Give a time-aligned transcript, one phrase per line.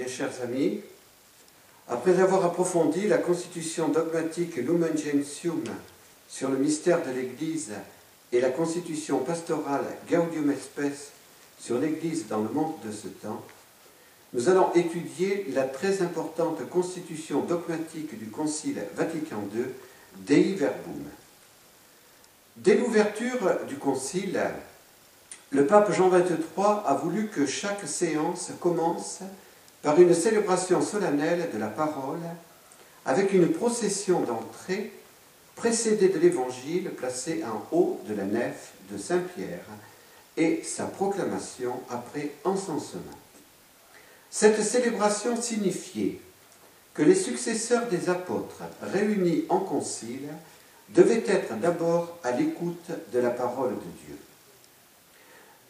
[0.00, 0.80] bien chers amis,
[1.86, 5.62] après avoir approfondi la constitution dogmatique Lumen Gentium
[6.26, 7.72] sur le mystère de l'Église
[8.32, 11.12] et la constitution pastorale Gaudium Spes
[11.60, 13.44] sur l'Église dans le monde de ce temps,
[14.32, 19.66] nous allons étudier la très importante constitution dogmatique du Concile Vatican II,
[20.16, 21.04] Dei Verbum.
[22.56, 24.40] Dès l'ouverture du Concile,
[25.50, 26.38] le pape Jean XXIII
[26.86, 29.20] a voulu que chaque séance commence
[29.82, 32.20] par une célébration solennelle de la parole,
[33.06, 34.92] avec une procession d'entrée
[35.56, 39.64] précédée de l'évangile placé en haut de la nef de Saint-Pierre
[40.36, 43.00] et sa proclamation après encensement.
[44.30, 46.20] Cette célébration signifiait
[46.94, 50.28] que les successeurs des apôtres réunis en concile
[50.90, 54.18] devaient être d'abord à l'écoute de la parole de Dieu.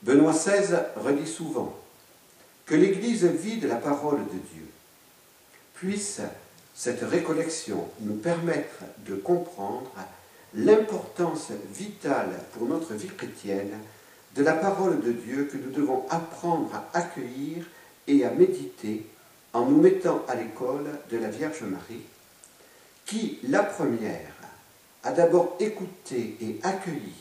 [0.02, 1.74] Benoît XVI redit souvent
[2.70, 4.68] que l'Église vit de la parole de Dieu.
[5.74, 6.20] Puisse
[6.72, 9.90] cette récollection nous permettre de comprendre
[10.54, 13.76] l'importance vitale pour notre vie chrétienne
[14.36, 17.66] de la parole de Dieu que nous devons apprendre à accueillir
[18.06, 19.04] et à méditer
[19.52, 22.04] en nous mettant à l'école de la Vierge Marie,
[23.04, 24.32] qui, la première,
[25.02, 27.14] a d'abord écouté et accueilli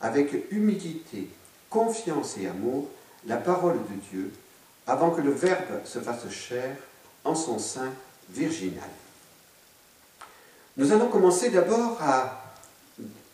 [0.00, 1.30] avec humilité,
[1.68, 2.88] confiance et amour
[3.26, 4.30] la parole de Dieu
[4.86, 6.76] avant que le Verbe se fasse chair
[7.24, 7.90] en son sein
[8.30, 8.88] virginal.
[10.76, 12.54] Nous allons commencer d'abord à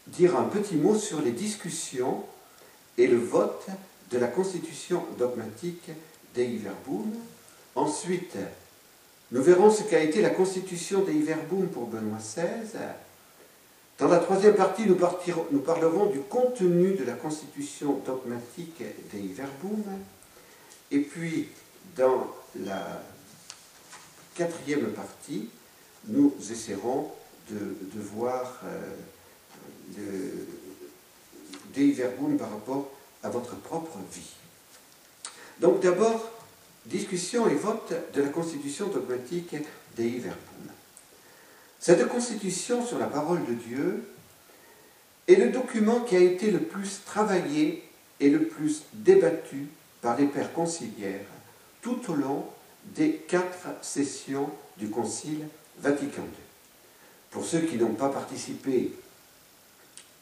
[0.06, 2.24] dire un petit mot sur les discussions
[2.98, 3.66] et le vote
[4.10, 5.90] de la constitution dogmatique
[6.34, 7.12] Dei Verbum.
[7.74, 8.36] Ensuite,
[9.32, 12.78] nous verrons ce qu'a été la constitution Dei Verbum pour Benoît XVI.
[13.98, 14.96] Dans la troisième partie, nous,
[15.60, 19.84] parlerons du contenu de la constitution dogmatique Dei Verbum.
[20.90, 21.48] Et puis,
[21.96, 23.02] dans la
[24.34, 25.48] quatrième partie,
[26.06, 27.10] nous essaierons
[27.50, 28.94] de, voir euh,
[31.76, 32.90] Verbum par rapport
[33.22, 34.34] à votre propre vie.
[35.60, 36.30] Donc d'abord,
[36.86, 39.56] discussion et vote de la constitution dogmatique
[39.96, 40.74] Dei Verbum.
[41.78, 44.04] Cette constitution sur la parole de Dieu
[45.28, 47.82] est le document qui a été le plus travaillé
[48.20, 49.68] et le plus débattu
[50.00, 51.26] par les pères conciliaires
[51.82, 52.46] tout au long
[52.84, 55.46] des quatre sessions du Concile
[55.78, 56.44] Vatican II.
[57.30, 58.92] Pour ceux qui n'ont pas participé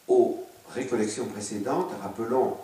[0.07, 2.57] aux récollections précédentes, rappelons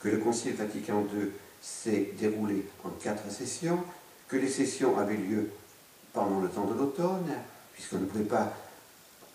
[0.00, 3.78] que le Concile Vatican II s'est déroulé en quatre sessions,
[4.28, 5.50] que les sessions avaient lieu
[6.12, 7.32] pendant le temps de l'automne,
[7.74, 8.52] puisqu'on ne pouvait pas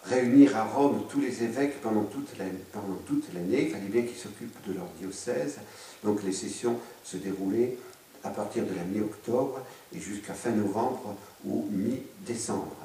[0.10, 4.74] réunir à Rome tous les évêques pendant toute l'année, il fallait bien qu'ils s'occupent de
[4.74, 5.60] leur diocèse,
[6.04, 7.78] donc les sessions se déroulaient
[8.24, 9.62] à partir de la mi-octobre
[9.96, 12.76] et jusqu'à fin novembre ou mi-décembre.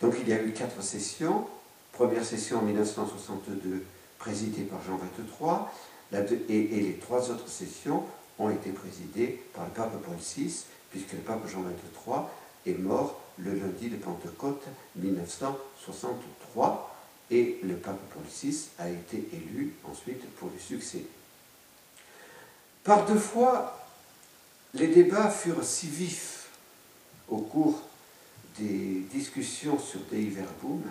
[0.00, 1.46] Donc il y a eu quatre sessions.
[1.92, 3.84] Première session en 1962
[4.18, 8.04] présidée par Jean XXIII, et, et les trois autres sessions
[8.38, 12.22] ont été présidées par le pape Paul VI, puisque le pape Jean XXIII
[12.66, 14.64] est mort le lundi de Pentecôte
[14.96, 16.41] 1963
[17.30, 21.04] et le pape Paul VI a été élu ensuite pour le succès.
[22.84, 23.86] Par deux fois,
[24.74, 26.48] les débats furent si vifs
[27.28, 27.80] au cours
[28.58, 30.82] des discussions sur Dei Verbum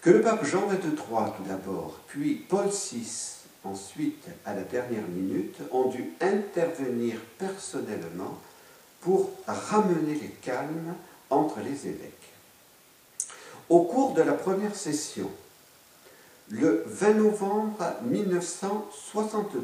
[0.00, 5.58] que le pape Jean XXIII tout d'abord, puis Paul VI ensuite à la dernière minute,
[5.72, 8.38] ont dû intervenir personnellement
[9.00, 10.94] pour ramener les calmes
[11.30, 12.32] entre les évêques.
[13.68, 15.30] Au cours de la première session,
[16.48, 19.62] le 20 novembre 1962,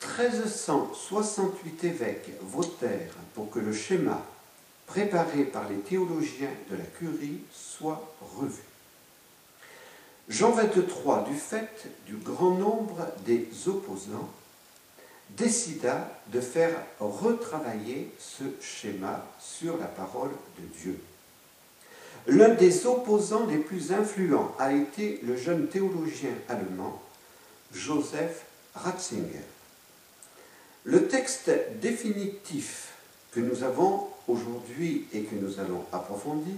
[0.00, 4.22] 1368 évêques votèrent pour que le schéma
[4.86, 8.62] préparé par les théologiens de la curie soit revu.
[10.28, 14.30] Jean XXIII, du fait du grand nombre des opposants,
[15.30, 20.30] décida de faire retravailler ce schéma sur la parole
[20.60, 21.00] de Dieu.
[22.28, 27.02] L'un des opposants les plus influents a été le jeune théologien allemand
[27.72, 29.44] Joseph Ratzinger.
[30.84, 32.92] Le texte définitif
[33.32, 36.54] que nous avons aujourd'hui et que nous allons approfondir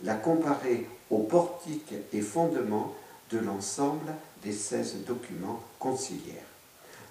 [0.04, 2.94] l'a comparée au portique et fondement
[3.32, 6.44] de l'ensemble des 16 documents conciliaires.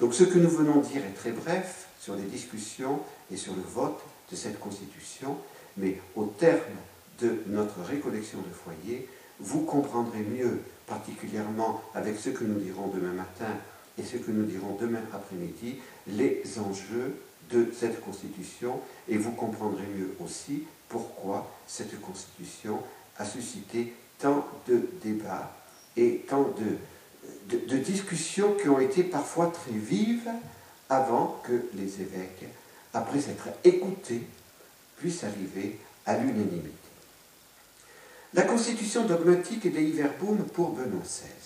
[0.00, 3.00] Donc ce que nous venons dire est très bref sur les discussions
[3.31, 4.00] et sur le vote
[4.31, 5.37] de cette constitution,
[5.76, 6.61] mais au terme
[7.20, 9.09] de notre récollection de foyer,
[9.41, 13.55] vous comprendrez mieux, particulièrement avec ce que nous dirons demain matin
[13.98, 17.16] et ce que nous dirons demain après-midi, les enjeux
[17.50, 22.78] de cette constitution et vous comprendrez mieux aussi pourquoi cette constitution
[23.18, 25.54] a suscité tant de débats
[25.96, 30.30] et tant de, discussions qui ont été parfois très vives
[30.88, 32.46] avant que les évêques,
[32.94, 34.22] après s'être écoutés,
[34.96, 36.70] puissent arriver à l'unanimité.
[38.34, 41.41] La constitution dogmatique des Verbum pour Benoît XVI.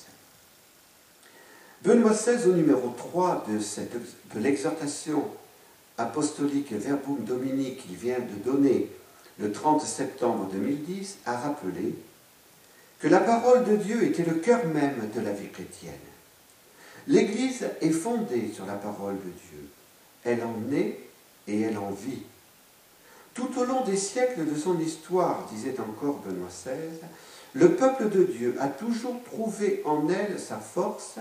[1.86, 5.22] Benoît XVI, au numéro 3 de, l'exhortation
[5.96, 8.90] apostolique Verbum Dominique qu'il vient de donner
[9.38, 11.94] le 30 septembre 2010, a rappelé
[12.98, 15.92] que la parole de Dieu était le cœur même de la vie chrétienne.
[17.06, 19.68] L'Église est fondée sur la parole de Dieu.
[20.24, 20.98] Elle en est
[21.46, 22.24] et elle en vit.
[23.32, 26.98] Tout au long des siècles de son histoire, disait encore Benoît XVI,
[27.52, 31.20] le peuple de Dieu a toujours trouvé en elle sa force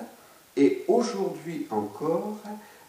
[0.58, 2.38] et aujourd'hui encore,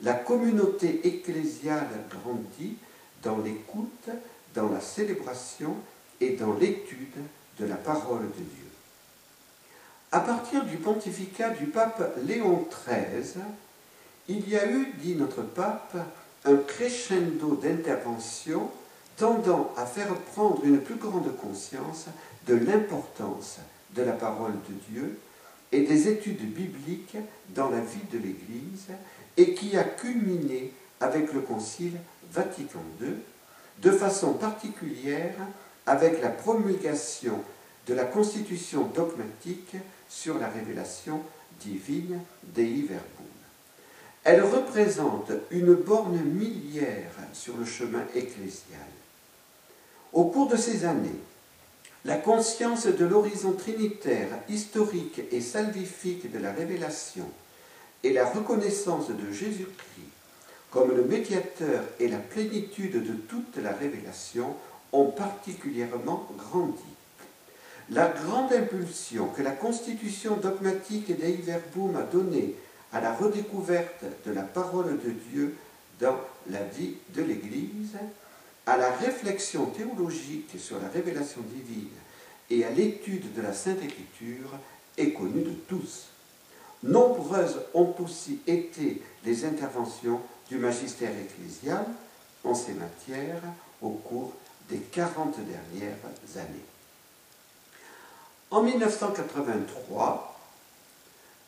[0.02, 2.76] la communauté ecclésiale grandit
[3.22, 4.08] dans l'écoute,
[4.54, 5.74] dans la célébration
[6.20, 7.16] et dans l'étude
[7.58, 8.66] de la parole de Dieu.
[10.12, 13.42] À partir du pontificat du pape Léon XIII,
[14.28, 15.96] il y a eu, dit notre pape,
[16.44, 18.70] un crescendo d'intervention
[19.16, 22.06] tendant à faire prendre une plus grande conscience
[22.46, 23.58] de l'importance
[23.94, 25.18] de la parole de Dieu
[25.72, 27.16] et des études bibliques
[27.50, 28.88] dans la vie de l'Église
[29.36, 31.98] et qui a culminé avec le Concile
[32.32, 33.14] Vatican II,
[33.82, 35.34] de façon particulière
[35.86, 37.40] avec la promulgation
[37.86, 39.76] de la constitution dogmatique
[40.08, 41.20] sur la révélation
[41.60, 43.26] divine Dei Verbum.
[44.24, 48.80] Elle représente une borne milliaire sur le chemin ecclésial.
[50.12, 51.20] Au cours de ces années,
[52.06, 57.28] la conscience de l'horizon trinitaire, historique et salvifique de la révélation
[58.04, 59.96] et la reconnaissance de Jésus-Christ
[60.70, 64.54] comme le médiateur et la plénitude de toute la révélation
[64.92, 66.82] ont particulièrement grandi.
[67.90, 72.56] La grande impulsion que la constitution dogmatique d'Ei Verbum a donnée
[72.92, 75.56] à la redécouverte de la parole de Dieu
[76.00, 76.18] dans
[76.50, 77.96] la vie de l'Église
[78.66, 81.88] à la réflexion théologique sur la révélation divine
[82.50, 84.50] et à l'étude de la Sainte Écriture
[84.98, 86.06] est connue de tous.
[86.82, 91.86] Nombreuses ont aussi été les interventions du magistère ecclésial
[92.44, 93.42] en ces matières
[93.80, 94.32] au cours
[94.68, 95.96] des 40 dernières
[96.36, 96.64] années.
[98.50, 100.38] En 1983,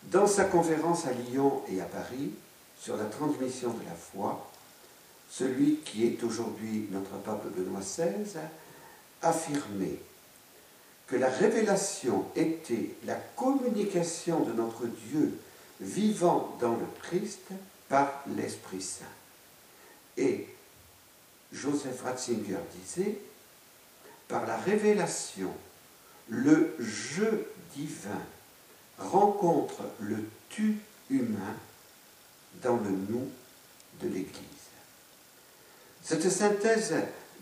[0.05, 2.33] dans sa conférence à Lyon et à Paris
[2.81, 4.49] sur la transmission de la foi,
[5.31, 8.41] celui qui est aujourd'hui notre pape Benoît XVI,
[9.23, 9.99] affirmait
[11.07, 15.39] que la révélation était la communication de notre Dieu
[15.81, 17.49] vivant dans le Christ
[17.89, 19.05] par l'Esprit Saint.
[20.17, 20.47] Et
[21.53, 23.19] Joseph Ratzinger disait,
[24.29, 25.53] par la révélation,
[26.29, 28.21] le jeu divin
[28.99, 30.17] rencontre le
[30.51, 30.77] tu
[31.09, 31.55] humain
[32.63, 33.31] dans le nous
[34.03, 34.58] de l'Église.
[36.03, 36.95] Cette synthèse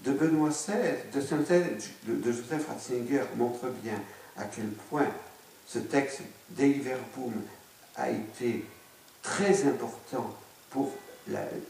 [0.04, 4.00] de Benoît XVI, de synthèse de Joseph Ratzinger montre bien
[4.36, 5.08] à quel point
[5.66, 7.32] ce texte Dei Verbum
[7.96, 8.64] a été
[9.22, 10.34] très important
[10.70, 10.92] pour,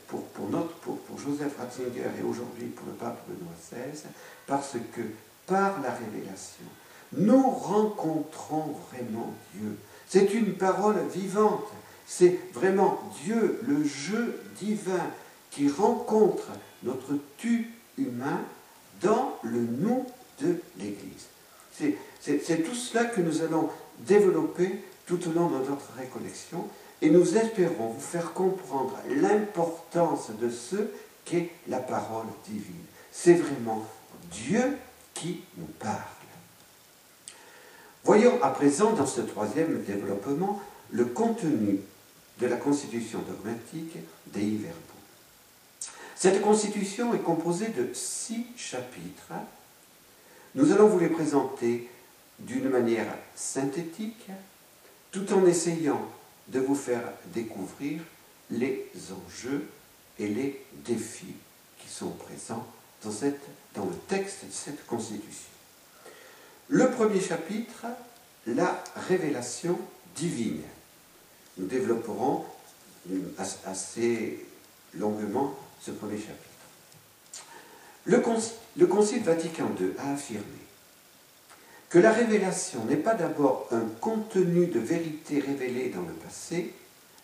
[0.08, 4.08] pour Joseph Ratzinger et aujourd'hui pour le pape Benoît XVI,
[4.46, 5.02] parce que
[5.46, 6.64] par la révélation,
[7.12, 9.76] nous rencontrons vraiment Dieu.
[10.08, 11.66] C'est une parole vivante
[12.06, 15.10] C'est vraiment Dieu, le jeu divin
[15.56, 16.48] qui rencontre
[16.82, 18.40] notre tu humain
[19.00, 20.04] dans le nous
[20.42, 21.28] de l'Église.
[22.20, 23.70] C'est tout cela que nous allons
[24.00, 26.66] développer tout au long de notre récollection
[27.00, 30.76] et nous espérons vous faire comprendre l'importance de ce
[31.24, 32.84] qu'est la parole divine.
[33.10, 33.82] C'est vraiment
[34.30, 34.76] Dieu
[35.14, 35.96] qui nous parle.
[38.04, 40.60] Voyons à présent dans ce troisième développement
[40.92, 41.80] le contenu
[42.40, 43.96] de la constitution dogmatique
[44.26, 44.85] des Verbum.
[46.16, 49.32] Cette constitution est composée de six chapitres.
[50.54, 51.90] Nous allons vous les présenter
[52.38, 54.30] d'une manière synthétique,
[55.10, 56.00] tout en essayant
[56.48, 57.02] de vous faire
[57.34, 58.00] découvrir
[58.50, 59.68] les enjeux
[60.18, 61.34] et les défis
[61.78, 62.66] qui sont présents
[63.04, 65.50] dans, le texte de cette constitution.
[66.68, 67.84] Le premier chapitre,
[68.46, 69.78] la révélation
[70.16, 70.62] divine.
[71.58, 72.44] Nous développerons
[73.66, 74.46] assez
[74.94, 76.42] longuement ce premier chapitre.
[78.04, 78.22] Le,
[78.76, 80.44] le Concile Vatican II a affirmé
[81.88, 86.72] que la révélation n'est pas d'abord un contenu de vérité révélée dans le passé,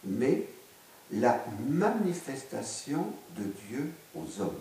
[0.04, 0.46] mais
[1.12, 3.06] la manifestation
[3.36, 4.58] de Dieu aux hommes.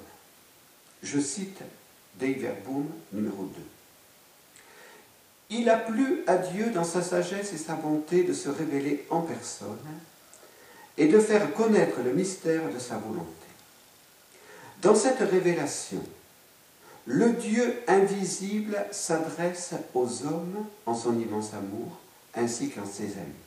[1.01, 1.62] Je cite
[2.19, 3.51] Dei Verbum numéro 2.
[5.51, 9.21] Il a plu à Dieu dans sa sagesse et sa bonté de se révéler en
[9.21, 9.77] personne
[10.98, 13.40] et de faire connaître le mystère de sa volonté.
[14.81, 16.01] Dans cette révélation,
[17.05, 22.00] le Dieu invisible s'adresse aux hommes en son immense amour,
[22.33, 23.45] ainsi qu'en ses amis.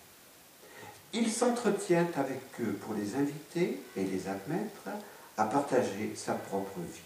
[1.13, 4.91] Il s'entretient avec eux pour les inviter et les admettre
[5.37, 7.01] à partager sa propre vie.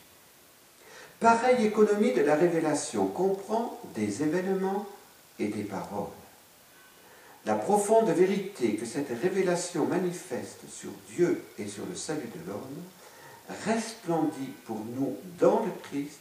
[1.20, 4.86] Pareille économie de la révélation comprend des événements
[5.38, 6.06] et des paroles.
[7.46, 12.82] La profonde vérité que cette révélation manifeste sur Dieu et sur le salut de l'homme
[13.66, 16.20] resplendit pour nous dans le Christ,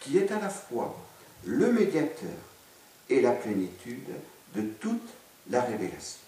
[0.00, 0.96] qui est à la fois
[1.44, 2.28] le médiateur
[3.08, 4.08] et la plénitude
[4.54, 5.08] de toute
[5.50, 6.20] la révélation.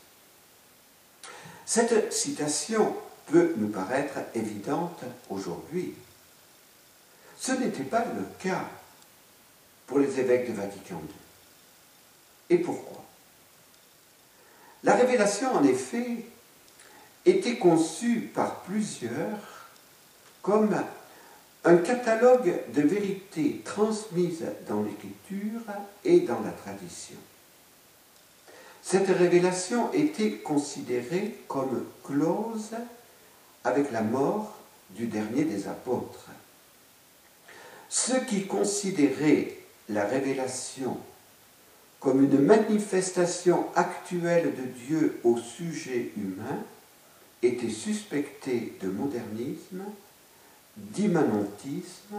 [1.67, 5.95] Cette citation peut nous paraître évidente aujourd'hui.
[7.39, 8.69] Ce n'était pas le cas
[9.87, 11.15] pour les évêques de Vatican II.
[12.51, 13.05] Et pourquoi?
[14.83, 16.25] La révélation, en effet,
[17.25, 19.60] était conçue par plusieurs
[20.43, 20.75] comme
[21.65, 25.61] un catalogue de vérités transmises dans l'écriture
[26.05, 27.17] et dans la tradition.
[28.83, 32.71] Cette révélation était considérée comme close
[33.65, 34.57] avec la mort
[34.91, 36.31] du dernier des apôtres.
[37.89, 39.57] Ceux qui considéraient
[39.89, 40.97] la révélation
[41.99, 46.65] comme une manifestation actuelle de Dieu au sujet humain
[47.43, 49.83] étaient suspectés de modernisme
[50.93, 52.17] d'immanentisme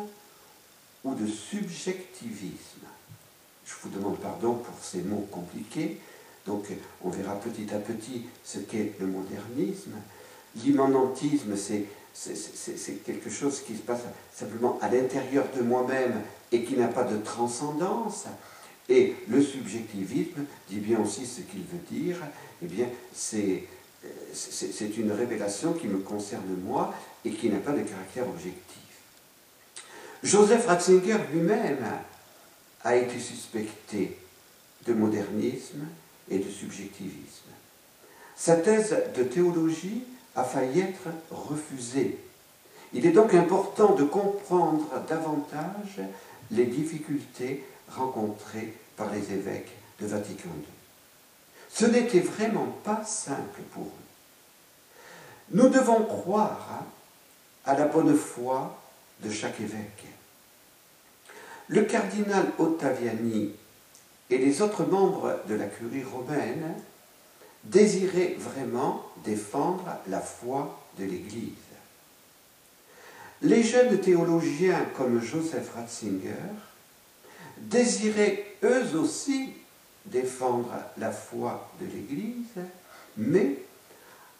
[1.03, 2.85] ou de subjectivisme.
[3.65, 5.97] Je vous demande pardon pour ces mots compliqués.
[6.45, 6.65] Donc
[7.03, 9.93] on verra petit à petit ce qu'est le modernisme.
[10.55, 11.85] L'immanentisme, c'est,
[13.05, 14.01] quelque chose qui se passe
[14.33, 18.25] simplement à l'intérieur de moi-même et qui n'a pas de transcendance.
[18.89, 22.17] Et le subjectivisme dit bien aussi ce qu'il veut dire.
[22.61, 23.63] Eh bien, c'est
[24.33, 26.93] c'est une révélation qui me concerne moi
[27.25, 28.77] et qui n'a pas de caractère objectif.
[30.23, 31.85] Joseph Ratzinger lui-même
[32.83, 34.17] a été suspecté
[34.85, 35.85] de modernisme
[36.29, 37.49] et de subjectivisme.
[38.35, 40.03] Sa thèse de théologie
[40.35, 42.17] a failli être refusée.
[42.93, 46.01] Il est donc important de comprendre davantage
[46.49, 50.80] les difficultés rencontrées par les évêques de Vatican II.
[51.73, 54.01] Ce n'était vraiment pas simple pour eux.
[55.51, 56.83] Nous devons croire
[57.65, 58.77] à la bonne foi
[59.23, 60.05] de chaque évêque.
[61.67, 63.53] Le cardinal Ottaviani
[64.29, 66.73] et les autres membres de la curie romaine
[67.63, 71.53] désiraient vraiment défendre la foi de l'Église.
[73.41, 76.35] Les jeunes théologiens comme Joseph Ratzinger
[77.57, 79.53] désiraient eux aussi
[80.05, 82.63] défendre la foi de l'Église,
[83.17, 83.57] mais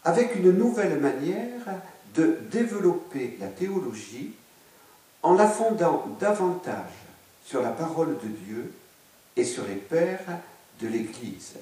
[0.04, 1.80] avec une nouvelle manière
[2.14, 4.34] de développer la théologie
[5.22, 6.92] en la fondant davantage
[7.44, 8.72] sur la parole de Dieu
[9.36, 10.40] et sur les pères
[10.80, 11.54] de l'Église.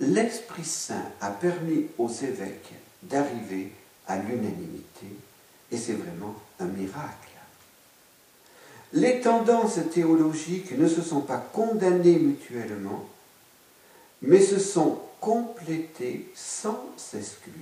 [0.00, 3.72] L'Esprit Saint a permis aux évêques d'arriver
[4.06, 5.06] à l'unanimité
[5.70, 7.25] et c'est vraiment un miracle.
[8.96, 13.04] Les tendances théologiques ne se sont pas condamnées mutuellement,
[14.22, 17.52] mais se sont compléter sans s'exclure.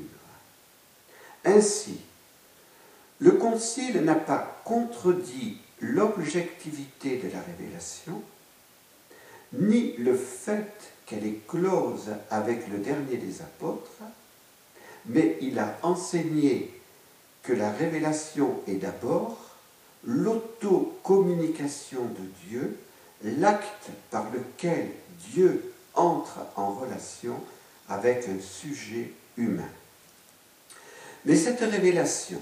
[1.45, 1.99] Ainsi,
[3.19, 8.23] le Concile n'a pas contredit l'objectivité de la révélation,
[9.55, 10.73] ni le fait
[11.05, 14.03] qu'elle est close avec le dernier des apôtres,
[15.07, 16.81] mais il a enseigné
[17.43, 19.54] que la révélation est d'abord
[20.07, 22.79] l'autocommunication de Dieu,
[23.23, 24.91] l'acte par lequel
[25.33, 27.41] Dieu entre en relation
[27.89, 29.71] avec un sujet humain.
[31.25, 32.41] Mais cette révélation,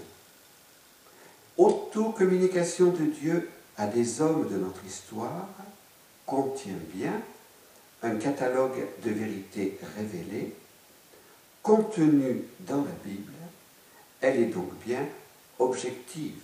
[1.57, 5.49] autocommunication de Dieu à des hommes de notre histoire,
[6.27, 7.21] contient bien
[8.03, 10.55] un catalogue de vérités révélées,
[11.63, 13.33] contenues dans la Bible,
[14.21, 15.07] elle est donc bien
[15.59, 16.43] objective.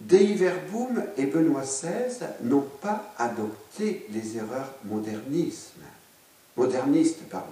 [0.00, 5.80] Dei Verbum et Benoît XVI n'ont pas adopté les erreurs modernisme,
[6.56, 7.22] modernistes.
[7.30, 7.46] Pardon.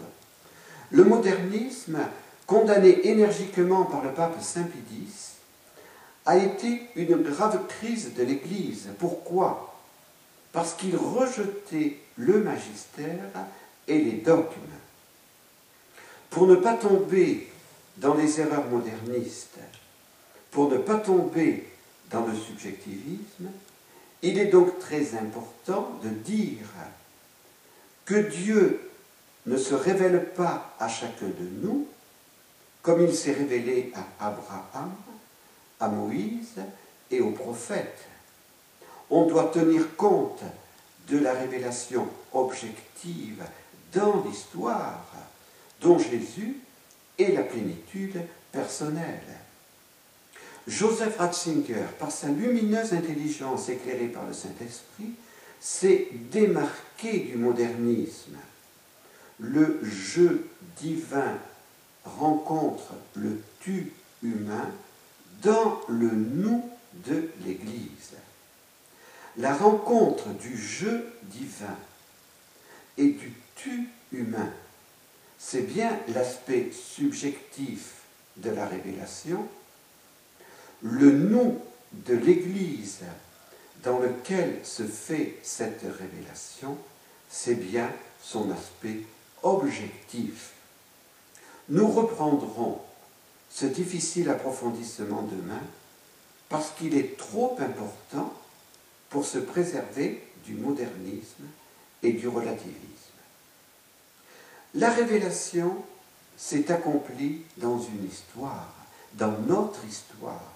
[0.91, 1.99] Le modernisme,
[2.47, 5.33] condamné énergiquement par le pape Saint Pie X,
[6.27, 8.89] a été une grave crise de l'Église.
[8.99, 9.75] Pourquoi?
[10.53, 13.31] Parce qu'il rejetait le magistère
[13.89, 14.51] et les dogmes.
[16.31, 17.51] Pour ne pas tomber
[17.97, 19.59] dans les erreurs modernistes,
[20.51, 21.69] pour ne pas tomber
[22.15, 23.51] dans le subjectivisme,
[24.23, 26.69] il est donc très important de dire
[28.05, 28.91] que Dieu
[29.47, 31.87] ne se révèle pas à chacun de nous
[32.83, 34.93] comme il s'est révélé à Abraham,
[35.81, 36.61] à Moïse
[37.11, 38.05] et aux prophètes.
[39.11, 40.43] On doit tenir compte
[41.09, 43.43] de la révélation objective
[43.93, 45.07] dans l'histoire
[45.81, 46.59] dont Jésus
[47.19, 48.21] est la plénitude
[48.53, 49.44] personnelle.
[50.67, 55.13] Joseph Ratzinger, par sa lumineuse intelligence éclairée par le Saint-Esprit,
[55.61, 58.37] s'est démarqué du modernisme.
[59.39, 60.49] Le jeu
[60.81, 61.39] divin
[62.05, 64.71] rencontre le tu humain
[65.43, 66.69] dans le nous
[67.07, 68.15] de l'Église.
[69.37, 71.77] La rencontre du jeu divin
[72.97, 74.51] et du tu humain,
[75.39, 78.03] c'est bien l'aspect subjectif
[78.37, 79.49] de la révélation,
[80.83, 81.59] le nous
[81.93, 83.01] de l'Église
[83.83, 86.77] dans lequel se fait cette révélation,
[87.29, 87.91] c'est bien
[88.23, 89.01] son aspect
[89.43, 90.53] objectif.
[91.69, 92.81] Nous reprendrons
[93.51, 95.63] ce difficile approfondissement demain
[96.49, 98.33] parce qu'il est trop important
[99.11, 101.45] pour se préserver du modernisme
[102.03, 102.75] et du relativisme.
[104.75, 105.77] La révélation
[106.37, 108.75] s'est accomplie dans une histoire,
[109.15, 110.54] dans notre histoire,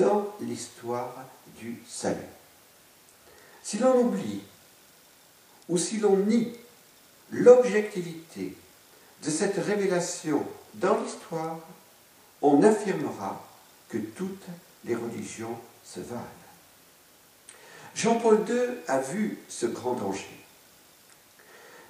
[0.00, 1.14] dans l'histoire
[1.58, 2.16] du salut.
[3.62, 4.40] Si l'on oublie
[5.68, 6.52] ou si l'on nie
[7.30, 8.56] l'objectivité
[9.22, 11.60] de cette révélation dans l'histoire,
[12.40, 13.46] on affirmera
[13.88, 14.46] que toutes
[14.86, 16.24] les religions se valent.
[17.94, 20.40] Jean-Paul II a vu ce grand danger.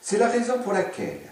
[0.02, 1.30] C'est la raison pour laquelle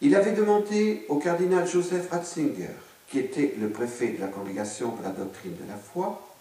[0.00, 2.74] il avait demandé au cardinal Joseph Ratzinger,
[3.14, 6.34] qui était le préfet de la congrégation de la doctrine de la foi,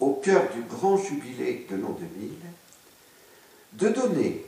[0.00, 2.30] au cœur du grand jubilé de l'an 2000,
[3.72, 4.44] de donner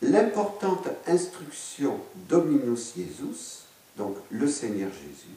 [0.00, 3.66] l'importante instruction Dominus Jesus,
[3.98, 5.36] donc le Seigneur Jésus,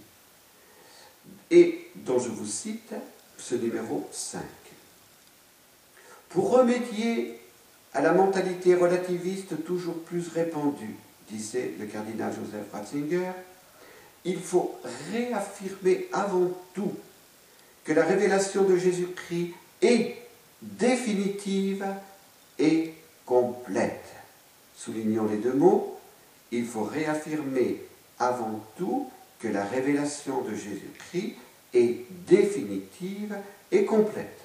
[1.51, 2.93] et dont je vous cite
[3.37, 4.41] ce numéro 5.
[6.29, 7.41] Pour remédier
[7.93, 10.95] à la mentalité relativiste toujours plus répandue,
[11.29, 13.33] disait le cardinal Joseph Ratzinger,
[14.25, 14.75] il faut
[15.11, 16.93] réaffirmer avant tout
[17.83, 20.17] que la révélation de Jésus-Christ est
[20.61, 21.85] définitive
[22.57, 22.93] et
[23.25, 24.03] complète.
[24.75, 25.99] Soulignons les deux mots,
[26.51, 27.81] il faut réaffirmer
[28.19, 29.09] avant tout
[29.39, 31.35] que la révélation de Jésus-Christ
[31.73, 33.37] est définitive
[33.71, 34.39] et complète.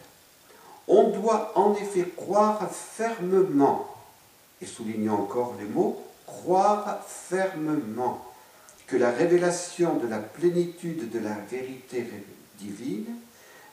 [0.88, 3.86] On doit en effet croire fermement,
[4.60, 8.29] et soulignons encore les mots, croire fermement
[8.90, 12.05] que la révélation de la plénitude de la vérité
[12.59, 13.07] divine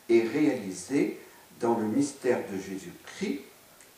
[0.09, 1.19] est réalisée
[1.59, 3.39] dans le mystère de Jésus-Christ,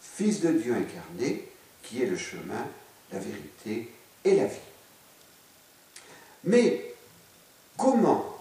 [0.01, 1.45] Fils de Dieu incarné,
[1.83, 2.65] qui est le chemin,
[3.11, 3.91] la vérité
[4.23, 4.57] et la vie.
[6.45, 6.93] Mais
[7.77, 8.37] comment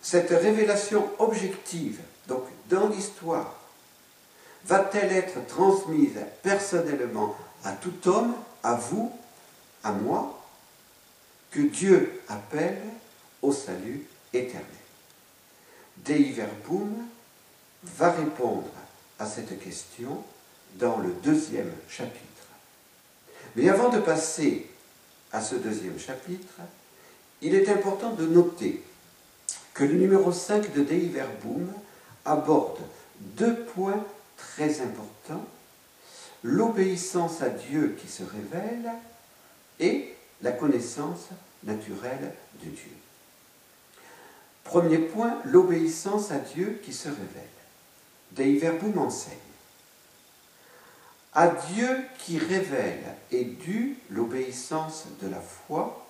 [0.00, 3.54] cette révélation objective, donc dans l'histoire,
[4.64, 9.12] va-t-elle être transmise personnellement à tout homme, à vous,
[9.84, 10.37] à moi,
[11.50, 12.82] que Dieu appelle
[13.42, 14.64] au salut éternel
[15.98, 16.94] Dei Verbum
[17.82, 18.70] va répondre
[19.18, 20.22] à cette question
[20.74, 22.24] dans le deuxième chapitre.
[23.56, 24.66] Mais avant de passer
[25.32, 26.54] à ce deuxième chapitre,
[27.42, 28.82] il est important de noter
[29.74, 31.72] que le numéro 5 de Dei Verbum
[32.24, 32.80] aborde
[33.18, 34.04] deux points
[34.36, 35.46] très importants,
[36.42, 38.92] l'obéissance à Dieu qui se révèle
[39.80, 41.28] et la connaissance
[41.64, 42.92] naturelle de Dieu.
[44.64, 47.48] Premier point, l'obéissance à Dieu qui se révèle.
[48.32, 49.34] Dei Verbum enseigne.
[51.34, 56.06] À Dieu qui révèle est due l'obéissance de la foi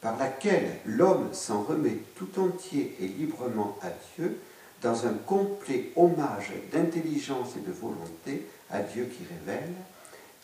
[0.00, 4.38] par laquelle l'homme s'en remet tout entier et librement à Dieu
[4.82, 9.74] dans un complet hommage d'intelligence et de volonté à Dieu qui révèle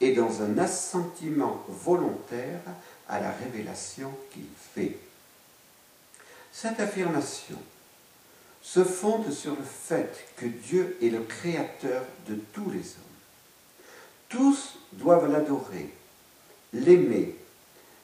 [0.00, 2.60] et dans un assentiment volontaire
[3.08, 4.98] à la révélation qu'il fait.
[6.52, 7.56] Cette affirmation
[8.62, 13.08] se fonde sur le fait que Dieu est le créateur de tous les hommes.
[14.28, 15.90] Tous doivent l'adorer,
[16.72, 17.34] l'aimer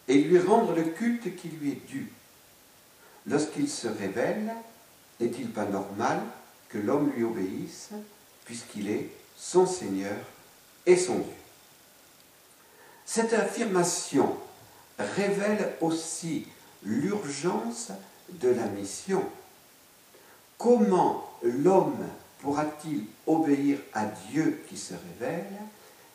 [0.09, 2.11] et lui rendre le culte qui lui est dû.
[3.27, 4.55] Lorsqu'il se révèle,
[5.21, 6.21] n'est-il pas normal
[6.69, 7.91] que l'homme lui obéisse
[8.45, 10.17] puisqu'il est son Seigneur
[10.87, 11.33] et son Dieu?
[13.07, 14.37] Cette affirmation
[14.99, 16.47] révèle aussi
[16.85, 17.91] l'urgence
[18.29, 19.25] de la mission.
[20.59, 22.07] Comment l'homme
[22.41, 25.53] pourra-t-il obéir à Dieu qui se révèle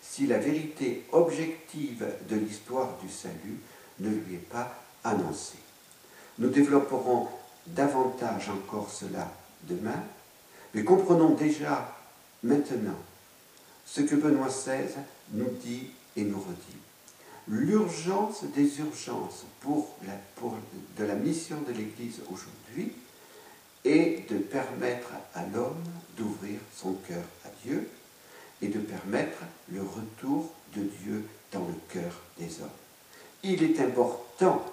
[0.01, 3.59] si la vérité objective de l'histoire du salut
[3.99, 5.59] ne lui est pas annoncée?
[6.37, 7.27] Nous développerons
[7.67, 9.31] davantage encore cela
[9.63, 10.03] demain,
[10.73, 11.95] mais comprenons déjà
[12.43, 12.97] maintenant
[13.85, 14.87] ce que Benoît XVI
[15.33, 16.88] nous dit et nous redit
[17.49, 20.55] l'urgence des urgences pour, la, pour
[20.97, 22.93] de la mission de l'Église aujourd'hui
[23.83, 25.83] est de permettre à l'homme
[26.15, 27.89] d'ouvrir son cœur à Dieu
[28.61, 29.39] et de permettre
[29.71, 32.69] le retour de Dieu dans le cœur des hommes.
[33.43, 34.63] Il est important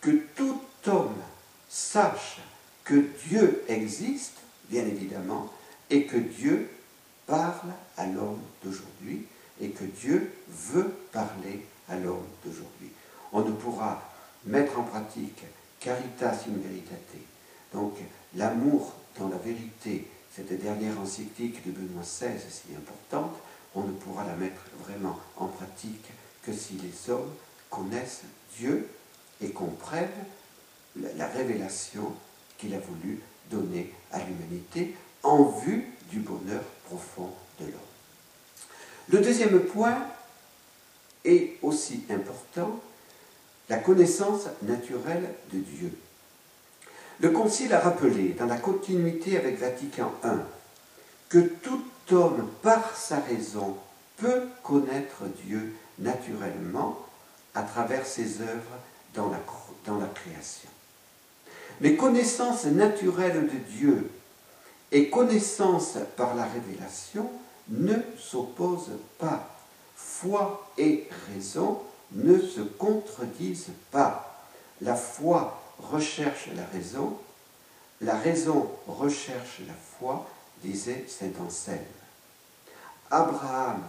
[0.00, 1.22] que tout homme
[1.68, 2.40] sache
[2.84, 5.50] que Dieu existe, bien évidemment,
[5.88, 6.68] et que Dieu
[7.26, 9.26] parle à l'homme d'aujourd'hui,
[9.60, 12.90] et que Dieu veut parler à l'homme d'aujourd'hui.
[13.32, 14.02] On ne pourra
[14.46, 15.42] mettre en pratique
[15.78, 17.16] caritas in veritate,
[17.72, 17.94] donc
[18.34, 23.36] l'amour dans la vérité, cette dernière encyclique de Benoît XVI si importante,
[23.74, 26.06] on ne pourra la mettre vraiment en pratique
[26.42, 27.32] que si les hommes
[27.68, 28.22] connaissent
[28.56, 28.88] Dieu
[29.40, 30.08] et comprennent
[30.96, 32.12] la révélation
[32.58, 37.80] qu'il a voulu donner à l'humanité en vue du bonheur profond de l'homme.
[39.08, 40.06] Le deuxième point,
[41.24, 42.80] est aussi important,
[43.68, 45.92] la connaissance naturelle de Dieu.
[47.20, 50.28] Le Concile a rappelé, dans la continuité avec Vatican I,
[51.28, 53.76] que tout homme, par sa raison,
[54.16, 56.98] peut connaître Dieu naturellement
[57.54, 58.78] à travers ses œuvres
[59.14, 59.40] dans la,
[59.86, 60.70] dans la création.
[61.80, 64.10] Mais connaissance naturelle de Dieu
[64.92, 67.30] et connaissance par la révélation
[67.68, 69.49] ne s'opposent pas
[70.20, 71.80] foi et raison
[72.12, 74.46] ne se contredisent pas.
[74.80, 77.16] La foi recherche la raison,
[78.00, 80.28] la raison recherche la foi,
[80.62, 81.78] disait saint Anselme.
[83.10, 83.82] Abraham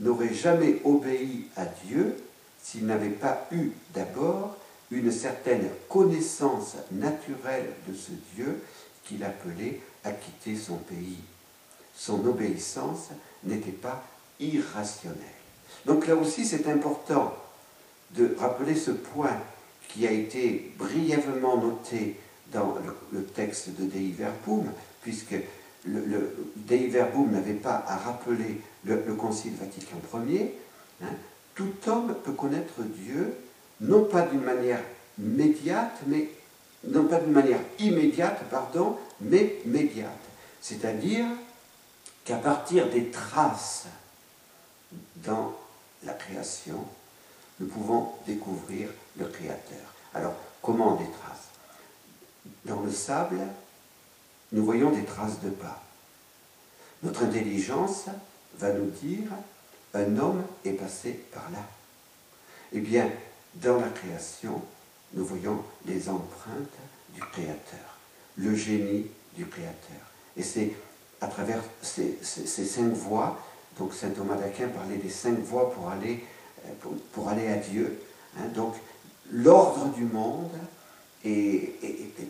[0.00, 2.16] n'aurait jamais obéi à Dieu
[2.62, 4.56] s'il n'avait pas eu d'abord
[4.90, 8.62] une certaine connaissance naturelle de ce Dieu
[9.04, 11.18] qu'il appelait à quitter son pays.
[11.96, 13.08] Son obéissance
[13.44, 14.02] n'était pas
[14.40, 15.43] irrationnelle.
[15.86, 17.34] Donc là aussi, c'est important
[18.12, 19.36] de rappeler ce point
[19.88, 22.18] qui a été brièvement noté
[22.52, 22.76] dans
[23.12, 24.70] le, texte de Dei Verbum,
[25.02, 25.34] puisque
[25.84, 30.54] le, Dei Verbum n'avait pas à rappeler le, Concile Vatican Ier.
[31.02, 31.08] Hein.
[31.54, 33.36] tout homme peut connaître Dieu,
[33.80, 34.82] non pas d'une manière
[35.18, 36.28] médiate, mais
[36.84, 40.10] non pas d'une manière immédiate, pardon, mais médiate.
[40.60, 41.26] C'est-à-dire
[42.24, 43.86] qu'à partir des traces
[45.16, 45.52] dans
[46.04, 46.84] la création,
[47.60, 49.94] nous pouvons découvrir le Créateur.
[50.14, 51.48] Alors, comment des traces?
[52.64, 53.40] Dans le sable,
[54.52, 55.82] nous voyons des traces de pas.
[57.02, 58.06] Notre intelligence
[58.58, 59.30] va nous dire
[59.94, 61.60] un homme est passé par là.
[62.72, 63.10] Eh bien,
[63.54, 64.62] dans la création,
[65.12, 66.78] nous voyons les empreintes
[67.14, 67.98] du Créateur,
[68.36, 70.00] le génie du Créateur.
[70.36, 70.72] Et c'est
[71.20, 73.38] à travers ces, ces cinq voies
[73.78, 76.24] donc saint Thomas d'Aquin parlait des cinq voies pour aller,
[76.66, 78.00] euh, à Dieu.
[78.38, 78.48] Hein.
[78.54, 78.74] donc
[79.30, 80.50] l'ordre du monde
[81.24, 81.74] et,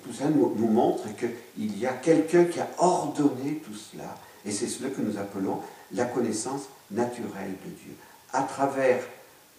[0.04, 4.16] tout ça nous, nous montre qu'il y a quelqu'un qui a ordonné tout cela.
[4.44, 5.61] Et c'est cela que nous appelons
[5.92, 7.96] la connaissance naturelle de Dieu.
[8.33, 9.02] À travers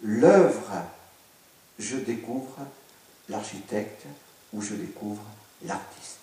[0.04, 0.72] l'œuvre
[1.80, 2.58] je découvre
[3.30, 4.06] l'architecte
[4.54, 5.24] ou je découvre
[5.66, 6.20] l'artiste.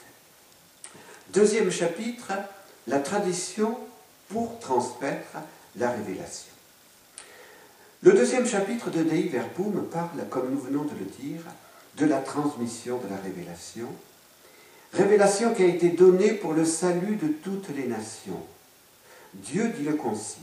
[1.33, 2.33] Deuxième chapitre,
[2.87, 3.79] la tradition
[4.33, 5.37] pour transmettre
[5.77, 6.53] la révélation.
[8.03, 11.43] Le deuxième chapitre de Dei Verbum parle, comme nous venons de le dire,
[11.99, 13.89] de la transmission de la révélation.
[14.95, 18.43] Révélation qui a été donnée pour le salut de toutes les nations.
[19.35, 20.43] Dieu, dit le Concile,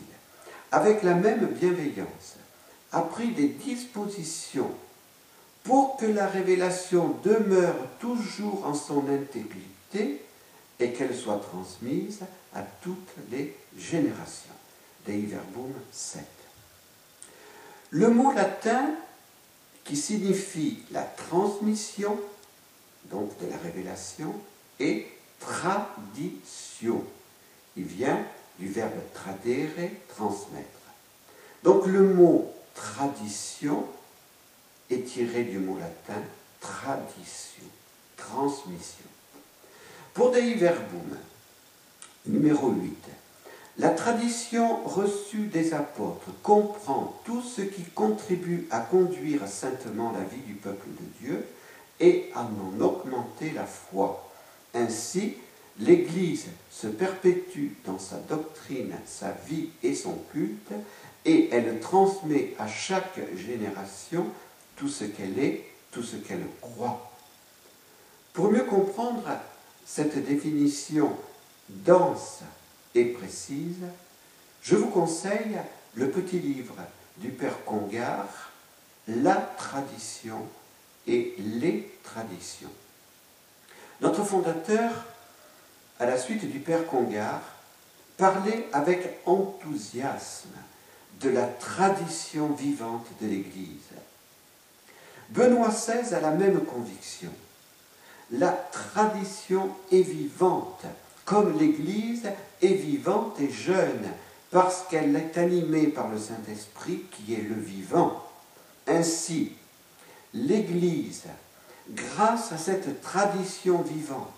[0.71, 2.37] avec la même bienveillance,
[2.91, 4.71] a pris des dispositions
[5.63, 10.21] pour que la révélation demeure toujours en son intégrité
[10.79, 12.21] et qu'elle soit transmise
[12.53, 14.49] à toutes les générations.
[15.05, 16.23] Dei Verbum 7.
[17.91, 18.91] Le mot latin
[19.83, 22.19] qui signifie la transmission,
[23.05, 24.35] donc de la révélation,
[24.79, 25.07] est
[25.39, 27.03] tradition.
[27.75, 28.23] Il vient
[28.59, 30.67] du verbe tradere, transmettre.
[31.63, 33.85] Donc le mot tradition
[34.89, 36.21] est tiré du mot latin
[36.59, 37.63] tradition,
[38.17, 39.05] transmission.
[40.13, 41.17] Pour Dei Verbum,
[42.29, 42.95] numéro 8,
[43.79, 50.41] la tradition reçue des apôtres comprend tout ce qui contribue à conduire saintement la vie
[50.45, 51.45] du peuple de Dieu
[51.99, 54.29] et à en augmenter la foi.
[54.73, 55.35] Ainsi,
[55.79, 60.73] l'Église se perpétue dans sa doctrine, sa vie et son culte,
[61.25, 64.25] et elle transmet à chaque génération
[64.75, 67.11] tout ce qu'elle est, tout ce qu'elle croit.
[68.33, 69.23] Pour mieux comprendre
[69.85, 71.15] cette définition
[71.69, 72.39] dense
[72.95, 73.85] et précise,
[74.61, 75.57] je vous conseille
[75.95, 76.75] le petit livre
[77.17, 78.27] du Père Congar,
[79.07, 80.45] La tradition
[81.07, 82.71] et les traditions.
[84.01, 84.91] Notre fondateur,
[85.99, 87.41] à la suite du Père Congar,
[88.17, 90.55] parlait avec enthousiasme
[91.21, 93.89] de la tradition vivante de l'Église.
[95.29, 97.31] Benoît XVI a la même conviction.
[98.31, 100.85] La tradition est vivante,
[101.29, 102.27] comme l'Église
[102.59, 104.03] est vivante et jeune,
[104.49, 108.23] parce qu'elle est animée par le Saint-Esprit qui est le vivant.
[108.87, 109.51] Ainsi,
[110.33, 111.25] l'Église,
[111.91, 114.33] grâce à cette tradition vivante,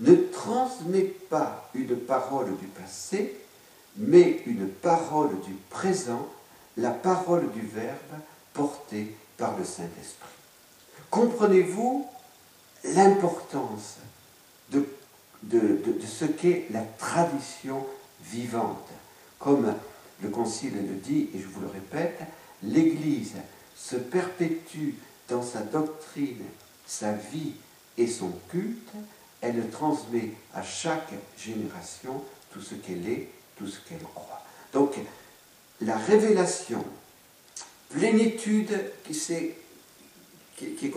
[0.00, 3.36] ne transmet pas une parole du passé,
[3.96, 6.26] mais une parole du présent,
[6.76, 8.20] la parole du Verbe
[8.52, 10.28] portée par le Saint-Esprit.
[11.10, 12.08] Comprenez-vous
[12.82, 13.98] l'importance
[14.72, 14.84] de,
[15.50, 17.86] de, ce qu'est la tradition
[18.22, 18.88] vivante
[19.38, 19.74] Comme
[20.22, 22.20] le Concile le dit, et je vous le répète,
[22.62, 23.34] l'Église
[23.76, 24.94] se perpétue
[25.28, 26.44] dans sa doctrine,
[26.86, 27.52] sa vie
[27.98, 28.92] et son culte,
[29.40, 34.42] elle transmet à chaque génération tout ce qu'elle est, tout ce qu'elle croit.
[34.72, 34.94] Donc,
[35.80, 36.84] la révélation
[37.90, 39.56] plénitude qui, est,
[40.56, 40.92] qui,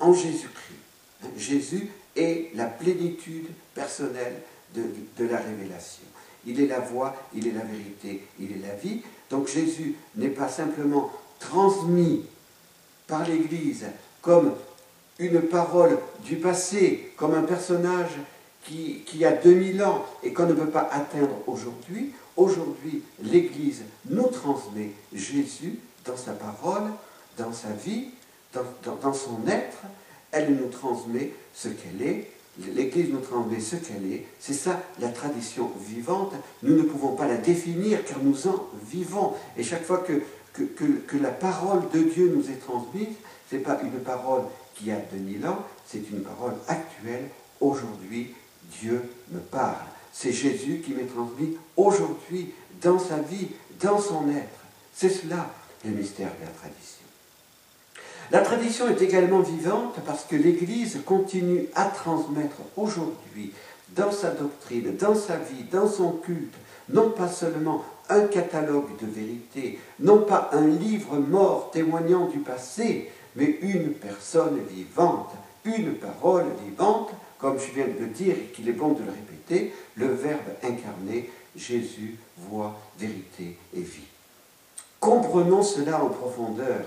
[0.00, 0.78] en Jésus-Christ.
[1.22, 4.40] Hein, Jésus est la plénitude personnelle
[4.74, 4.82] de,
[5.18, 6.04] de la révélation.
[6.46, 9.02] Il est la voie, il est la vérité, il est la vie.
[9.30, 12.24] Donc Jésus n'est pas simplement transmis
[13.06, 13.86] par l'Église
[14.20, 14.52] comme
[15.18, 18.12] une parole du passé, comme un personnage
[18.64, 22.12] qui, qui a 2000 ans et qu'on ne peut pas atteindre aujourd'hui.
[22.36, 26.90] Aujourd'hui, l'Église nous transmet Jésus dans sa parole,
[27.38, 28.08] dans sa vie,
[28.52, 29.78] dans, son être.
[30.34, 32.30] Elle nous transmet ce qu'elle est.
[32.74, 34.26] L'Église nous transmet ce qu'elle est.
[34.40, 36.32] C'est ça la tradition vivante.
[36.62, 39.32] Nous ne pouvons pas la définir car nous en vivons.
[39.56, 43.14] Et chaque fois que, la parole de Dieu nous est transmise,
[43.50, 44.42] ce n'est pas une parole
[44.74, 47.28] qui a 2000 ans, c'est une parole actuelle.
[47.60, 48.34] Aujourd'hui,
[48.80, 49.86] Dieu me parle.
[50.12, 53.48] C'est Jésus qui m'est transmis aujourd'hui dans sa vie,
[53.80, 54.64] dans son être.
[54.92, 55.50] C'est cela
[55.84, 56.93] le mystère de la tradition.
[58.30, 63.52] La tradition est également vivante parce que l'Église continue à transmettre aujourd'hui
[63.90, 66.54] dans sa doctrine, dans sa vie, dans son culte,
[66.88, 73.10] non pas seulement un catalogue de vérité, non pas un livre mort témoignant du passé,
[73.36, 75.30] mais une personne vivante,
[75.64, 79.10] une parole vivante comme je viens de le dire et qu'il est bon de le
[79.10, 84.08] répéter, le Verbe incarné, Jésus, voix, vérité et vie.
[84.98, 86.80] Comprenons cela en profondeur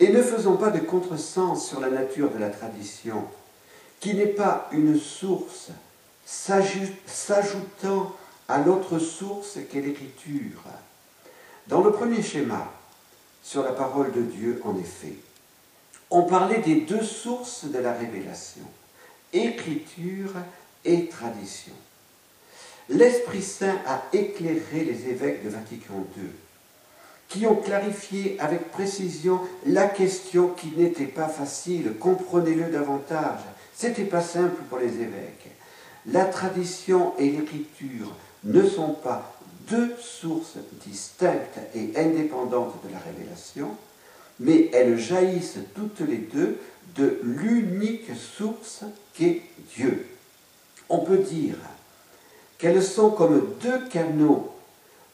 [0.00, 3.24] et ne faisons pas de contresens sur la nature de la tradition,
[4.00, 5.70] qui n'est pas une source
[6.26, 8.14] s'ajoutant
[8.48, 10.62] à l'autre source qu'est l'écriture.
[11.66, 12.72] Dans le premier schéma
[13.42, 15.14] sur la parole de Dieu, en effet,
[16.10, 18.62] on parlait des deux sources de la révélation
[19.34, 20.32] écriture
[20.84, 21.72] et tradition.
[22.88, 26.30] L'Esprit Saint a éclairé les évêques de Vatican II
[27.28, 31.94] qui ont clarifié avec précision la question qui n'était pas facile.
[31.98, 33.40] Comprenez-le davantage.
[33.74, 35.50] C'était pas simple pour les évêques.
[36.06, 39.34] La tradition et l'écriture ne sont pas
[39.68, 43.70] deux sources distinctes et indépendantes de la révélation,
[44.38, 46.58] mais elles jaillissent toutes les deux
[46.96, 48.84] de l'unique source
[49.14, 49.42] qu'est
[49.74, 50.06] Dieu.
[50.88, 51.56] On peut dire
[52.58, 54.53] qu'elles sont comme deux canaux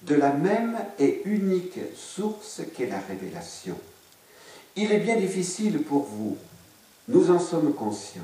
[0.03, 3.77] de la même et unique source qu'est la révélation.
[4.77, 6.37] Il est bien difficile pour vous,
[7.09, 8.23] nous en sommes conscients,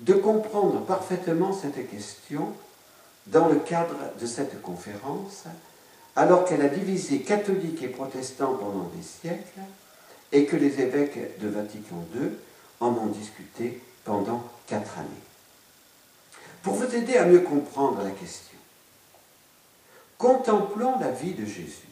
[0.00, 2.52] de comprendre parfaitement cette question
[3.26, 5.44] dans le cadre de cette conférence,
[6.16, 9.60] alors qu'elle a divisé catholiques et protestants pendant des siècles
[10.32, 12.30] et que les évêques de Vatican II
[12.80, 15.08] en ont discuté pendant quatre années.
[16.62, 18.47] Pour vous aider à mieux comprendre la question,
[20.18, 21.88] contemplons la vie de Jésus.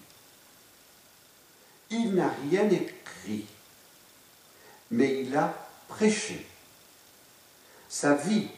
[1.90, 3.46] Il n'a rien écrit,
[4.90, 5.54] mais il a
[5.88, 6.44] prêché.
[7.88, 8.48] Sa vie,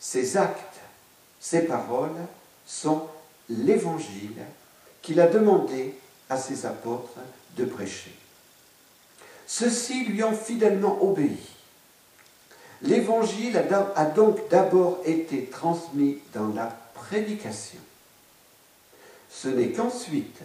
[0.00, 0.80] ses actes,
[1.38, 2.16] ses paroles
[2.66, 3.06] sont
[3.50, 4.42] l'évangile
[5.02, 5.94] qu'il a demandé
[6.30, 7.20] à ses apôtres
[7.56, 8.14] de prêcher.
[9.46, 11.38] Ceux-ci lui ont fidèlement obéi.
[12.82, 13.56] L'évangile
[13.96, 17.80] a donc d'abord été transmis dans la prédication.
[19.40, 20.40] Ce n'est qu'ensuite,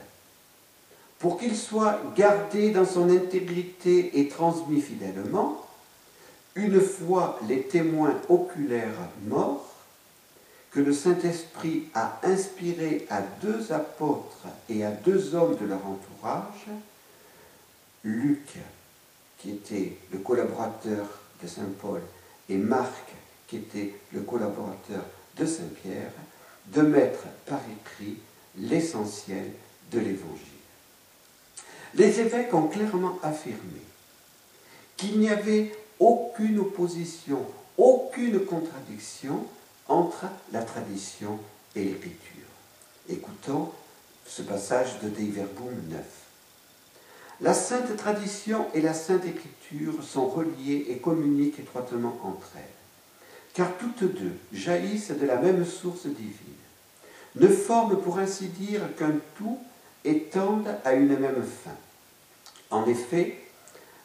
[1.17, 5.65] pour qu'il soit gardé dans son intégrité et transmis fidèlement,
[6.53, 9.73] une fois les témoins oculaires morts,
[10.69, 16.67] que le Saint-Esprit a inspiré à deux apôtres et à deux hommes de leur entourage,
[18.03, 18.57] Luc,
[19.39, 21.07] qui était le collaborateur
[21.41, 22.01] de Saint Paul,
[22.47, 23.11] et Marc,
[23.47, 25.03] qui était le collaborateur
[25.37, 26.11] de Saint Pierre,
[26.67, 28.17] de mettre par écrit
[28.57, 29.51] l'essentiel
[29.91, 30.47] de l'Évangile.
[31.95, 33.81] Les évêques ont clairement affirmé
[34.97, 37.45] qu'il n'y avait aucune opposition,
[37.77, 39.45] aucune contradiction
[39.87, 41.39] entre la tradition
[41.75, 42.19] et l'écriture.
[43.09, 43.71] Écoutons
[44.25, 46.01] ce passage de Dei Verbum 9.
[47.41, 52.63] La sainte tradition et la sainte écriture sont reliées et communiquent étroitement entre elles,
[53.53, 56.52] car toutes deux jaillissent de la même source divine,
[57.35, 59.57] ne forment pour ainsi dire qu'un tout
[60.05, 61.75] et tendent à une même fin.
[62.69, 63.37] En effet,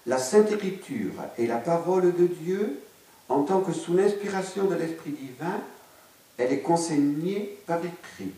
[0.07, 2.81] la sainte écriture est la parole de Dieu
[3.29, 5.61] en tant que sous l'inspiration de l'Esprit divin,
[6.39, 8.33] elle est consignée par écrit.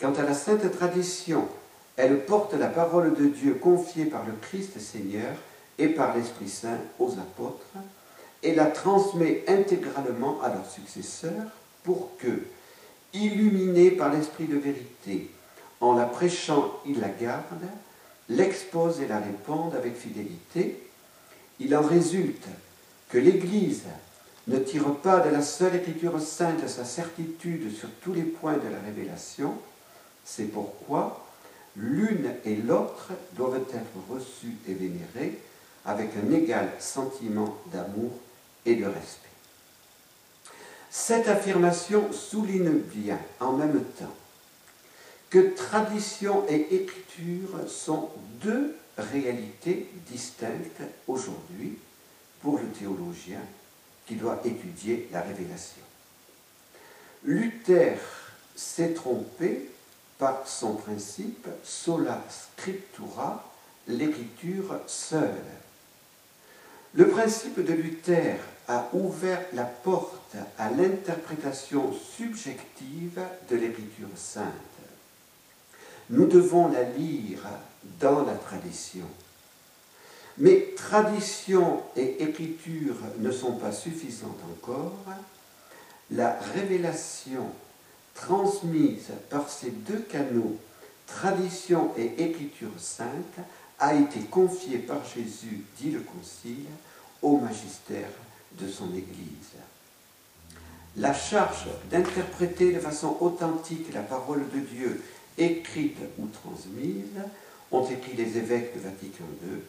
[0.00, 1.46] Quant à la sainte tradition,
[1.96, 5.36] elle porte la parole de Dieu confiée par le Christ Seigneur
[5.78, 7.76] et par l'Esprit Saint aux apôtres
[8.42, 11.50] et la transmet intégralement à leurs successeurs
[11.84, 12.42] pour que,
[13.12, 15.30] illuminés par l'Esprit de vérité,
[15.80, 17.68] en la prêchant, ils la gardent,
[18.28, 20.82] l'exposent et la répandent avec fidélité.
[21.58, 22.46] Il en résulte
[23.08, 23.84] que l'Église
[24.46, 28.68] ne tire pas de la seule Écriture sainte sa certitude sur tous les points de
[28.68, 29.54] la révélation.
[30.24, 31.26] C'est pourquoi
[31.76, 35.38] l'une et l'autre doivent être reçues et vénérées
[35.84, 38.12] avec un égal sentiment d'amour
[38.66, 39.29] et de respect.
[40.90, 44.14] Cette affirmation souligne bien en même temps
[45.30, 48.10] que tradition et écriture sont
[48.42, 51.78] deux réalités distinctes aujourd'hui
[52.42, 53.40] pour le théologien
[54.06, 55.82] qui doit étudier la révélation.
[57.22, 57.98] Luther
[58.56, 59.70] s'est trompé
[60.18, 63.48] par son principe sola scriptura,
[63.86, 65.44] l'écriture seule.
[66.94, 74.44] Le principe de Luther a ouvert la porte à l'interprétation subjective de l'écriture sainte.
[76.08, 77.42] Nous devons la lire
[77.98, 79.06] dans la tradition.
[80.38, 85.04] Mais tradition et écriture ne sont pas suffisantes encore.
[86.12, 87.46] La révélation
[88.14, 90.56] transmise par ces deux canaux,
[91.08, 93.44] tradition et écriture sainte,
[93.80, 96.66] a été confiée par Jésus, dit le Concile,
[97.20, 98.10] au magistère
[98.58, 99.54] de son Église.
[100.96, 105.02] La charge d'interpréter de façon authentique la parole de Dieu,
[105.38, 107.22] écrite ou transmise,
[107.70, 109.60] ont écrit les évêques de Vatican II,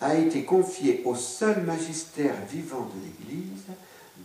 [0.00, 3.64] a été confiée au seul magistère vivant de l'Église,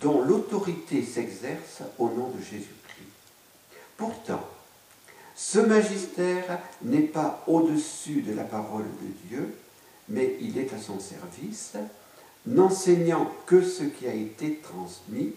[0.01, 2.75] dont l'autorité s'exerce au nom de Jésus.
[3.97, 4.43] Pourtant,
[5.35, 9.55] ce magistère n'est pas au-dessus de la parole de Dieu,
[10.09, 11.73] mais il est à son service,
[12.45, 15.33] n'enseignant que ce qui a été transmis,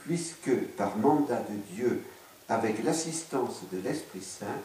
[0.00, 2.02] puisque par mandat de Dieu,
[2.48, 4.60] avec l'assistance de l'Esprit Saint,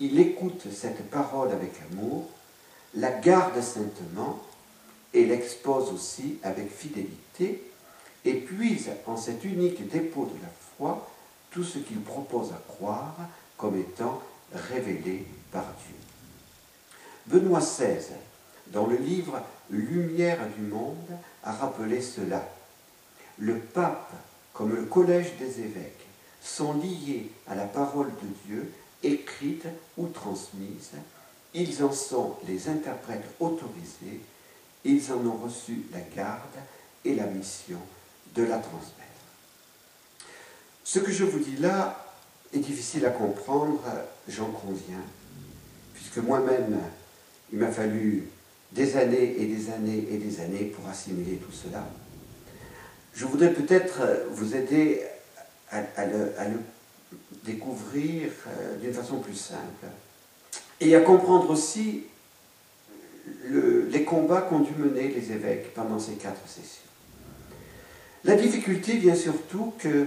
[0.00, 2.28] il écoute cette parole avec amour,
[2.94, 4.42] la garde saintement
[5.12, 7.64] et l'expose aussi avec fidélité,
[8.24, 11.08] et puise en cet unique dépôt de la foi
[11.50, 13.16] tout ce qu'il propose à croire
[13.56, 14.20] comme étant
[14.52, 15.96] révélé par Dieu.
[17.26, 18.14] Benoît XVI,
[18.68, 21.10] dans le livre Lumière du monde,
[21.42, 22.48] a rappelé cela.
[23.38, 24.12] Le pape,
[24.52, 26.06] comme le collège des évêques,
[26.42, 29.66] sont liés à la parole de Dieu, écrite
[29.96, 30.92] ou transmise.
[31.54, 34.20] Ils en sont les interprètes autorisés.
[34.84, 36.56] Ils en ont reçu la garde
[37.04, 37.78] et la mission
[38.34, 39.08] de la transmettre.
[40.84, 42.04] Ce que je vous dis là
[42.52, 43.82] est difficile à comprendre,
[44.28, 45.02] j'en conviens,
[45.94, 46.80] puisque moi-même,
[47.52, 48.28] il m'a fallu
[48.72, 51.86] des années et des années et des années pour assimiler tout cela.
[53.14, 54.00] Je voudrais peut-être
[54.30, 55.02] vous aider
[55.70, 56.32] à, le,
[57.44, 59.86] découvrir euh, d'une façon plus simple
[60.80, 62.04] et à comprendre aussi
[63.50, 66.82] les combats qu'ont dû mener les évêques pendant ces quatre sessions.
[68.24, 70.06] La difficulté vient surtout que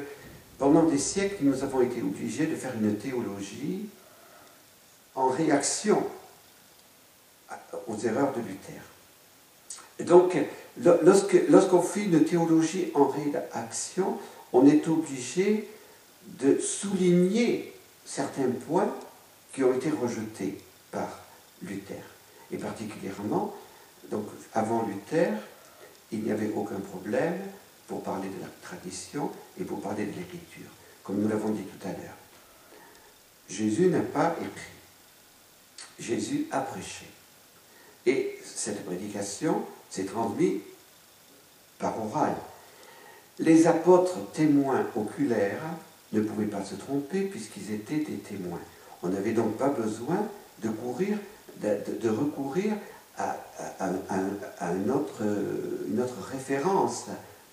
[0.57, 3.87] pendant des siècles, nous avons été obligés de faire une théologie
[5.15, 6.03] en réaction
[7.87, 8.81] aux erreurs de Luther.
[10.05, 10.37] Donc,
[11.49, 14.17] lorsqu'on fait une théologie en réaction,
[14.53, 15.69] on est obligé
[16.39, 17.73] de souligner
[18.05, 18.93] certains points
[19.53, 20.57] qui ont été rejetés
[20.91, 21.19] par
[21.61, 22.03] Luther.
[22.51, 23.55] Et particulièrement,
[24.09, 25.31] donc avant Luther,
[26.11, 27.39] il n'y avait aucun problème
[27.87, 30.69] pour parler de la tradition et pour parler de l'écriture,
[31.03, 32.17] comme nous l'avons dit tout à l'heure.
[33.49, 34.71] Jésus n'a pas écrit.
[35.99, 37.05] Jésus a prêché.
[38.05, 40.59] Et cette prédication s'est transmise
[41.79, 42.35] par oral.
[43.39, 45.61] Les apôtres témoins oculaires
[46.13, 48.59] ne pouvaient pas se tromper puisqu'ils étaient des témoins.
[49.03, 50.27] On n'avait donc pas besoin
[50.63, 51.17] de, courir,
[51.61, 52.73] de, recourir
[53.17, 53.37] à,
[53.79, 55.23] une, autre,
[55.87, 57.05] une autre référence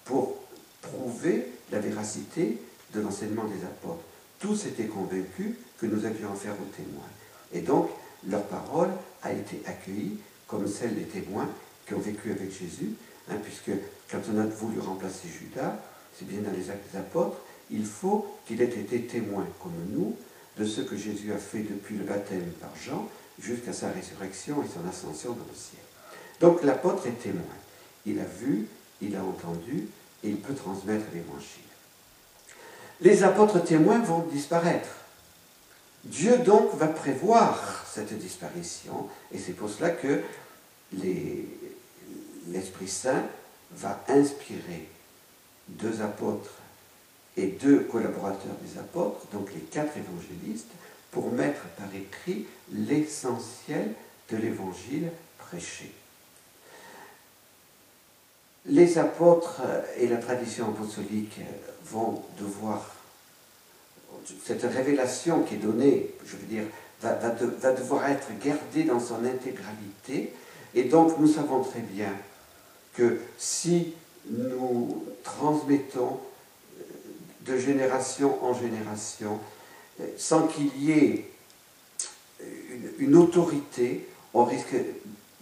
[0.05, 0.37] pour
[0.83, 2.59] prouver la véracité
[2.95, 4.05] de l'enseignement des apôtres.
[4.39, 7.09] Tous étaient convaincus que nous avions affaire aux témoins.
[7.53, 7.91] Et donc,
[8.27, 8.91] leur parole
[9.23, 10.19] a été accueillie
[10.49, 11.49] comme celle des témoins
[11.87, 12.95] qui ont vécu avec Jésus,
[13.31, 13.71] hein, puisque
[14.11, 15.77] quand on a voulu remplacer Judas,
[16.19, 17.37] c'est bien dans les actes des apôtres,
[17.71, 20.17] il faut qu'il ait été témoin comme nous
[20.59, 24.67] de ce que Jésus a fait depuis le baptême par Jean jusqu'à sa résurrection et
[24.67, 25.83] son ascension dans le ciel.
[26.41, 27.43] Donc l'apôtre est témoin.
[28.07, 28.67] Il a vu,
[29.01, 29.87] il a entendu
[30.25, 31.63] et il peut transmettre l'évangile.
[33.01, 34.89] Les apôtres témoins vont disparaître.
[36.09, 40.23] Dieu donc va prévoir cette disparition et c'est pour cela que
[42.49, 43.25] l'Esprit Saint
[43.73, 44.89] va inspirer
[45.69, 46.55] deux apôtres
[47.37, 50.71] et deux collaborateurs des apôtres, donc les quatre évangélistes,
[51.11, 53.93] pour mettre par écrit l'essentiel
[54.31, 55.93] de l'évangile prêché.
[58.67, 59.63] Les apôtres
[59.99, 61.41] et la tradition apostolique
[61.85, 62.95] vont devoir,
[64.45, 66.65] cette révélation qui est donnée, je veux dire,
[67.01, 70.33] va, devoir être gardée dans son intégralité,
[70.75, 72.13] et donc nous savons très bien
[72.95, 73.95] que si
[74.31, 76.19] nous transmettons
[77.47, 79.39] de génération en génération,
[80.01, 81.31] euh, sans qu'il y ait
[82.99, 84.77] une, autorité, on risque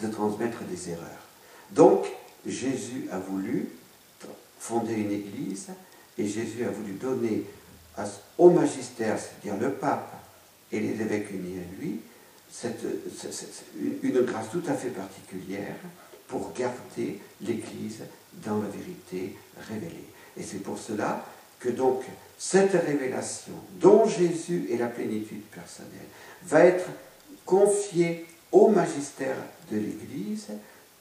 [0.01, 1.07] de transmettre des erreurs.
[1.73, 2.07] Donc,
[2.47, 3.69] Jésus a voulu
[4.59, 5.69] fonder une église
[6.19, 7.45] et Jésus a voulu donner
[8.39, 10.13] au magistère, c'est-à-dire le pape
[10.73, 12.01] et les évêques unis à lui,
[14.03, 15.77] une grâce tout à fait particulière
[16.29, 18.01] pour garder l'Église
[18.45, 19.37] dans la vérité
[19.69, 20.09] révélée.
[20.37, 21.25] Et c'est pour cela
[21.59, 22.05] que donc
[22.39, 26.09] cette révélation, dont Jésus est la plénitude personnelle,
[26.45, 26.89] va être
[27.45, 29.37] confiée au magistère
[29.71, 30.49] de l'Église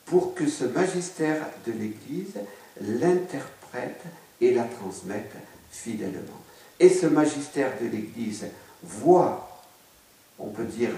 [0.05, 2.35] pour que ce magistère de l'Église
[2.81, 4.01] l'interprète
[4.39, 5.33] et la transmette
[5.71, 6.41] fidèlement.
[6.79, 8.45] Et ce magistère de l'Église
[8.83, 9.63] voit,
[10.39, 10.91] on peut dire,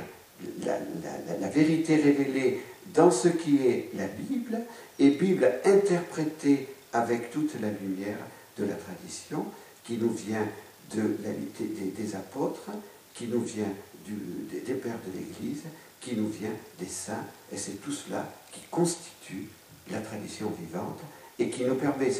[0.65, 2.61] la, vérité révélée
[2.93, 4.59] dans ce qui est la Bible,
[4.99, 8.17] et Bible interprétée avec toute la lumière
[8.57, 9.45] de la tradition,
[9.84, 10.47] qui nous vient
[10.91, 12.69] des, apôtres,
[13.13, 13.71] qui nous vient
[14.07, 15.63] des, pères de l'Église,
[16.01, 19.49] qui nous vient des saints, et c'est tout cela qui constitue
[19.91, 20.99] la tradition vivante
[21.39, 22.11] et qui nous permet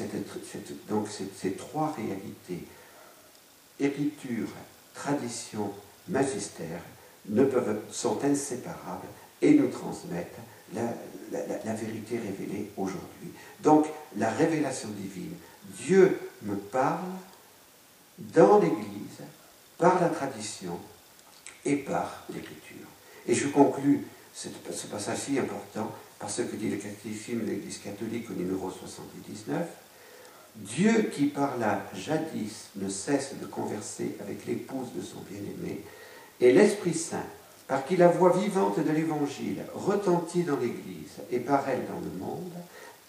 [0.89, 2.65] donc ces, trois réalités,
[3.80, 4.47] écriture,
[4.93, 5.71] tradition,
[6.07, 6.82] magistère,
[7.28, 9.07] ne peuvent, sont inséparables
[9.41, 10.38] et nous transmettent
[10.73, 13.32] la, vérité révélée aujourd'hui.
[13.61, 15.36] Donc la révélation divine,
[15.78, 17.03] Dieu me parle
[18.19, 19.21] dans l'Église,
[19.78, 20.80] par la tradition,
[21.67, 22.88] et par l'Écriture.
[23.28, 27.80] Et je conclus ce passage si important par ce que dit le catéchisme de l'Église
[27.80, 29.67] catholique au numéro 79.
[30.57, 35.83] Dieu qui parla jadis ne cesse de converser avec l'épouse de son bien-aimé,
[36.39, 37.25] et l'Esprit Saint,
[37.67, 42.17] par qui la voix vivante de l'Évangile retentit dans l'Église et par elle dans le
[42.19, 42.53] monde,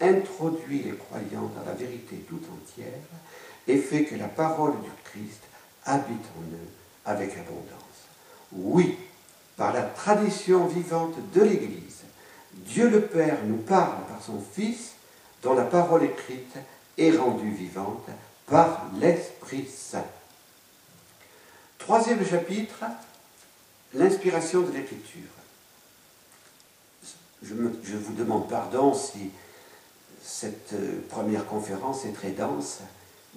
[0.00, 3.00] introduit les croyants dans la vérité tout entière
[3.66, 5.42] et fait que la parole du Christ
[5.84, 6.68] habite en eux
[7.04, 7.88] avec abondance.
[8.52, 8.96] Oui,
[9.56, 12.02] par la tradition vivante de l'Église,
[12.54, 14.92] Dieu le Père nous parle par son Fils,
[15.42, 16.56] dont la parole écrite
[16.98, 18.06] est rendue vivante
[18.46, 20.04] par l'Esprit Saint.
[21.78, 22.84] Troisième chapitre,
[23.94, 25.30] l'inspiration de l'Écriture.
[27.42, 29.30] Je, je, vous demande pardon si
[30.22, 32.80] cette euh, première conférence est très dense,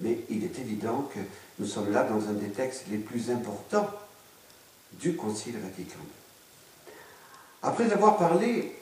[0.00, 1.20] mais il est évident que
[1.60, 3.88] nous sommes là dans un des textes les plus importants
[4.94, 6.92] du Concile Vatican II.
[7.62, 8.76] Après avoir parlé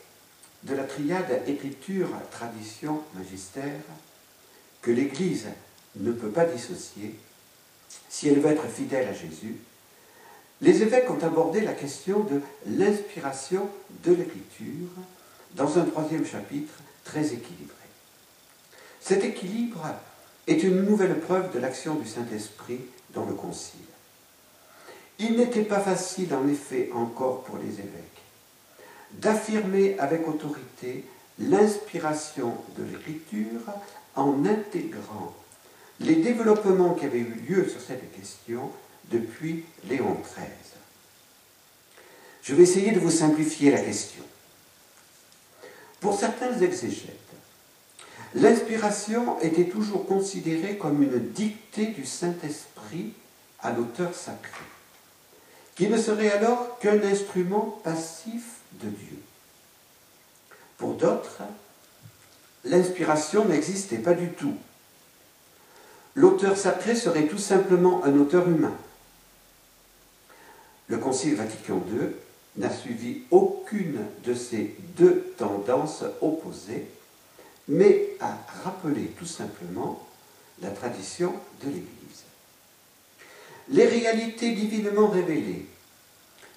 [0.63, 3.81] de la triade écriture, tradition, magistère,
[4.83, 5.47] que l'Église
[5.97, 7.15] ne peut pas dissocier
[8.09, 9.57] si elle veut être fidèle à Jésus,
[10.61, 13.69] les évêques ont abordé la question de l'inspiration
[14.05, 14.89] de l'Écriture
[15.55, 16.75] dans un troisième chapitre
[17.05, 17.75] très équilibré.
[19.01, 19.87] Cet équilibre
[20.47, 22.81] est une nouvelle preuve de l'action du Saint-Esprit
[23.15, 23.81] dans le Concile.
[25.19, 28.23] Il n'était pas facile, en effet, encore pour les évêques,
[29.13, 31.05] d'affirmer avec autorité
[31.39, 33.61] l'inspiration de l'Écriture
[34.21, 35.35] en intégrant
[35.99, 38.71] les développements qui avaient eu lieu sur cette question
[39.11, 40.47] depuis Léon XIII.
[42.43, 44.23] Je vais essayer de vous simplifier la question.
[46.01, 47.17] Pour certains exégètes,
[48.35, 53.13] l'inspiration était toujours considérée comme une dictée du Saint-Esprit
[53.61, 54.65] à l'auteur sacré,
[55.77, 59.19] qui ne serait alors qu'un instrument passif de Dieu.
[60.79, 61.43] Pour d'autres,
[62.65, 64.55] l'inspiration n'existait pas du tout.
[66.15, 68.75] L'auteur sacré serait tout simplement un auteur humain.
[70.89, 72.09] Le Concile Vatican II
[72.57, 76.87] n'a suivi aucune de ces deux tendances opposées,
[77.69, 80.05] mais a rappelé tout simplement
[80.61, 81.33] la tradition
[81.63, 82.25] de l'Église.
[83.69, 85.67] Les réalités divinement révélées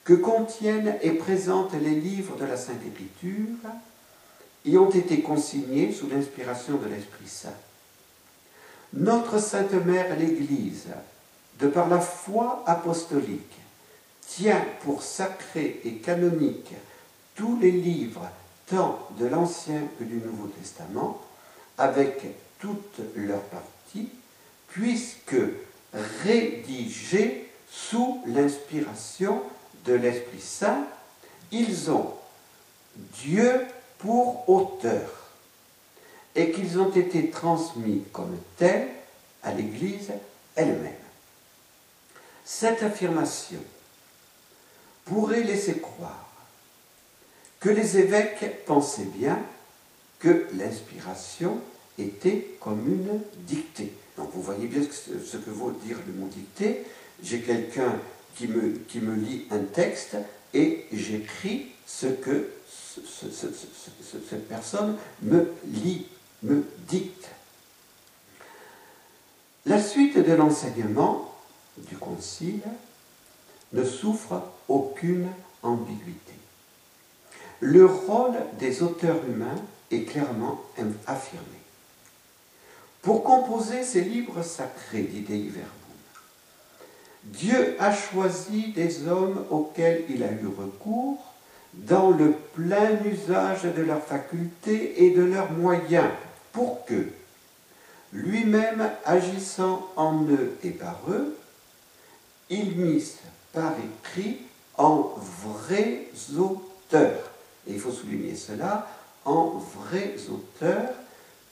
[0.04, 3.56] que contiennent et présentent les livres de la Sainte Écriture
[4.66, 7.56] y ont été consignées sous l'inspiration de l'Esprit Saint.
[8.94, 10.88] Notre Sainte Mère l'Église,
[11.60, 13.58] de par la foi apostolique,
[14.28, 16.74] tient pour sacrés et canoniques
[17.36, 18.30] tous les livres,
[18.68, 21.22] tant de l'Ancien que du Nouveau Testament,
[21.78, 22.24] avec
[22.60, 24.10] toutes leurs parties,
[24.70, 25.36] puisque
[26.24, 29.42] rédigés sous l'inspiration
[29.86, 30.86] de l'Esprit Saint,
[31.52, 32.14] ils ont
[32.96, 33.62] Dieu
[34.04, 35.30] pour auteur
[36.36, 38.90] et qu'ils ont été transmis comme tels
[39.44, 40.12] à l'Église
[40.56, 40.92] elle-même.
[42.44, 43.60] Cette affirmation
[45.06, 46.30] pourrait laisser croire
[47.62, 49.40] que les évêques pensaient bien
[50.20, 51.62] que l'inspiration
[51.98, 53.94] était comme une dictée.
[54.18, 56.84] Donc vous voyez bien ce que veut dire le mot dictée.
[57.24, 58.00] J'ai quelqu'un
[58.36, 60.18] qui me lit un texte
[60.54, 62.50] et j'écris ce que
[62.94, 66.08] cette personne me lit,
[66.44, 67.30] me dicte.
[69.66, 71.34] La suite de l'enseignement
[71.78, 72.62] du Concile
[73.72, 75.28] ne souffre aucune
[75.64, 76.34] ambiguïté.
[77.60, 79.56] Le rôle des auteurs humains
[79.90, 80.62] est clairement
[81.08, 81.40] affirmé.
[83.02, 85.52] Pour composer ces livres sacrés, dit Dei
[87.24, 91.33] Dieu a choisi des hommes auxquels il a eu recours
[91.74, 96.10] dans le plein usage de leurs facultés et de leurs moyens,
[96.52, 97.08] pour que,
[98.12, 101.36] lui-même agissant en eux et par eux,
[102.50, 103.20] ils missent
[103.52, 104.38] par écrit
[104.78, 105.14] en
[105.44, 106.08] vrais
[106.38, 107.32] auteurs.
[107.68, 108.88] Et il faut souligner cela,
[109.26, 110.94] en vrais auteurs,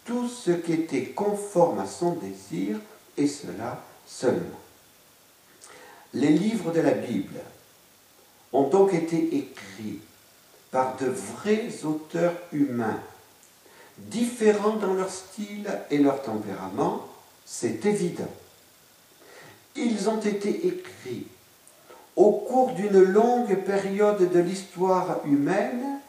[0.06, 2.78] tout ce qui était conforme à son désir,
[3.18, 4.60] et cela seulement.
[6.14, 7.40] Les livres de la Bible
[8.52, 10.00] ont donc été écrits
[10.72, 13.00] par de vrais auteurs humains,
[13.98, 17.08] différents dans leur style et leur tempérament,
[17.46, 18.32] c'est évident.
[19.76, 21.28] Ils ont été écrits
[22.16, 26.00] au cours d'une longue période de l'histoire humaine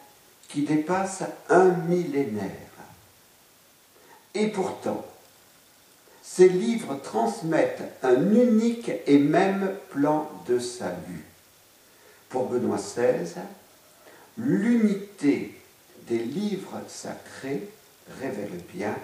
[0.47, 2.49] qui dépasse un millénaire.
[4.33, 5.05] Et pourtant,
[6.21, 11.25] ces livres transmettent un unique et même plan de salut.
[12.29, 13.41] pour Benoît XVI,
[14.37, 15.53] l'unité
[16.07, 17.67] des livres sacrés
[18.21, 18.95] révèle bien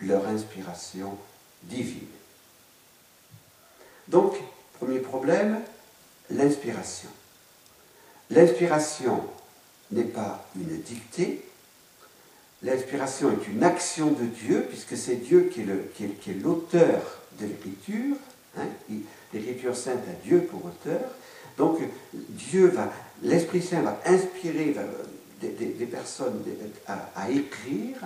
[0.00, 1.16] leur inspiration
[1.64, 2.06] divine.
[4.08, 4.36] Donc,
[4.78, 5.60] premier problème,
[6.30, 7.10] l'inspiration.
[8.30, 9.24] L'inspiration
[9.90, 11.44] n'est pas une dictée,
[12.62, 18.16] l'inspiration est une action de Dieu, puisque c'est Dieu qui est l'auteur de l'écriture,
[18.56, 18.66] hein,
[19.32, 21.00] l'écriture sainte a Dieu pour auteur,
[21.56, 21.78] donc
[22.12, 22.92] Dieu va,
[23.22, 24.74] l'Esprit Saint va inspirer
[25.40, 26.42] des, personnes
[26.86, 27.96] à, écrire,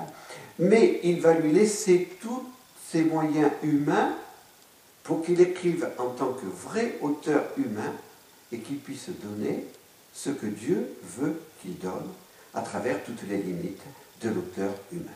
[0.58, 2.42] mais il va lui laisser tous
[2.90, 4.14] ses moyens humains
[5.02, 7.92] pour qu'il écrive en tant que vrai auteur humain
[8.52, 9.64] et qu'il puisse donner
[10.14, 12.08] ce que Dieu veut qu'il donne
[12.54, 13.82] à travers toutes les limites
[14.20, 15.10] de l'auteur humain.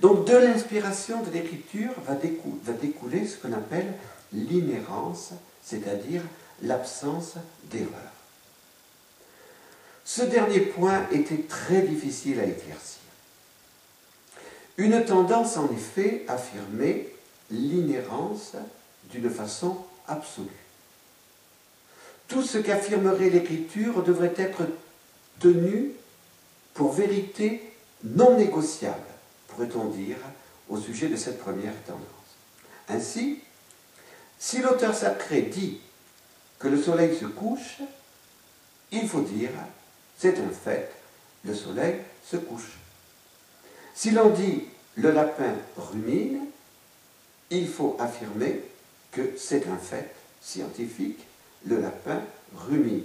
[0.00, 3.92] Donc de l'inspiration de l'écriture va, découler ce qu'on appelle
[4.32, 5.30] l'inhérence,
[5.62, 6.22] c'est-à-dire
[6.62, 7.34] l'absence
[7.70, 8.13] d'erreur.
[10.04, 13.00] Ce dernier point était très difficile à éclaircir.
[14.76, 17.08] Une tendance en effet affirmait
[17.50, 18.52] l'inhérence
[19.10, 20.48] d'une façon absolue.
[22.28, 24.62] Tout ce qu'affirmerait l'écriture devrait être
[25.40, 25.92] tenu
[26.74, 27.62] pour vérité
[28.02, 28.98] non négociable,
[29.48, 30.16] pourrait-on dire,
[30.68, 32.02] au sujet de cette première tendance.
[32.88, 33.40] Ainsi,
[34.38, 35.80] si l'auteur sacré dit
[36.58, 37.78] que le soleil se couche,
[38.90, 39.50] il faut dire,
[40.18, 40.92] c'est un fait,
[41.44, 42.78] le soleil se couche.
[43.94, 44.64] Si l'on dit
[44.96, 46.46] le lapin rumine,
[47.50, 48.62] il faut affirmer
[49.12, 51.20] que c'est un fait scientifique,
[51.66, 52.20] le lapin
[52.56, 53.04] rumine.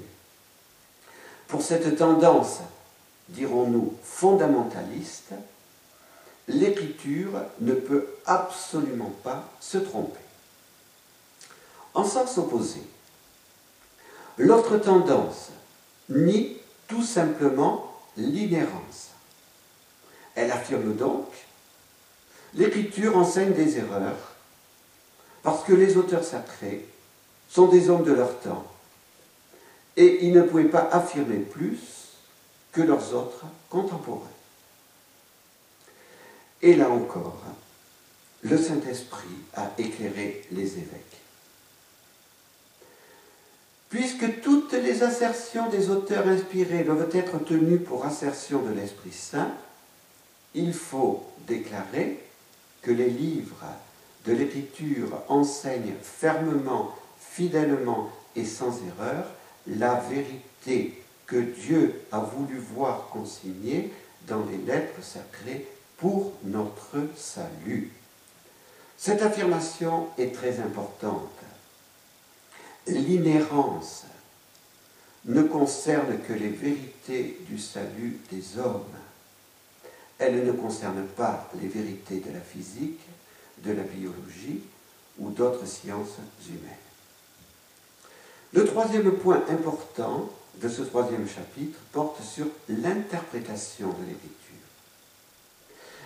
[1.47, 2.59] Pour cette tendance,
[3.29, 5.33] dirons-nous, fondamentaliste,
[6.47, 10.19] l'écriture ne peut absolument pas se tromper.
[11.93, 12.81] En sens opposé,
[14.37, 15.49] l'autre tendance
[16.09, 16.58] nie
[16.89, 19.11] tout simplement l'inhérence.
[20.35, 21.27] Elle affirme donc
[22.53, 24.35] l'écriture enseigne des erreurs
[25.43, 26.85] parce que les auteurs sacrés
[27.47, 28.65] sont des hommes de leur temps
[29.95, 31.79] et ils ne pouvaient pas affirmer plus
[32.71, 34.27] que leurs autres contemporains.
[36.61, 37.41] Et là encore,
[38.41, 41.18] le Saint-Esprit a éclairé les évêques.
[43.89, 49.51] Puisque toutes les assertions des auteurs inspirés doivent être tenues pour assertion de l'Esprit Saint,
[50.53, 52.23] il faut déclarer
[52.83, 53.65] que les livres
[54.25, 59.25] de l'Écriture enseignent fermement, fidèlement et sans erreur
[59.65, 63.91] la vérité que Dieu a voulu voir consignée
[64.27, 65.67] dans les lettres sacrées
[65.97, 67.91] pour notre salut.
[68.97, 71.29] Cette affirmation est très importante
[72.91, 74.03] l'inhérence
[75.25, 78.83] ne concerne que les vérités du salut des hommes.
[80.17, 82.99] Elle ne concerne pas les vérités de la physique,
[83.63, 84.61] de la biologie
[85.19, 86.17] ou d'autres sciences
[86.47, 86.61] humaines.
[88.53, 94.35] Le troisième point important de ce troisième chapitre porte sur l'interprétation de l'écriture.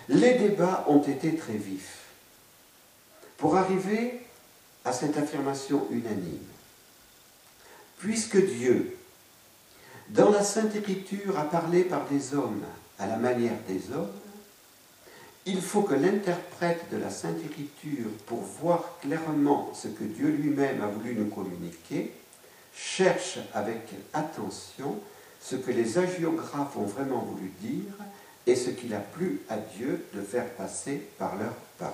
[0.09, 1.99] Les débats ont été très vifs
[3.37, 4.21] pour arriver
[4.83, 6.52] à cette affirmation unanime
[8.03, 8.97] puisque Dieu,
[10.09, 12.63] dans la Sainte Écriture, a parlé par des hommes
[12.99, 14.11] à la manière des hommes,
[15.45, 20.81] il faut que l'interprète de la Sainte Écriture, pour voir clairement ce que Dieu lui-même
[20.81, 22.11] a voulu nous communiquer,
[22.75, 24.99] cherche avec attention
[25.41, 27.93] ce que les agiographes ont vraiment voulu dire
[28.45, 31.93] et ce qu'il a plu à Dieu de faire passer par leurs paroles.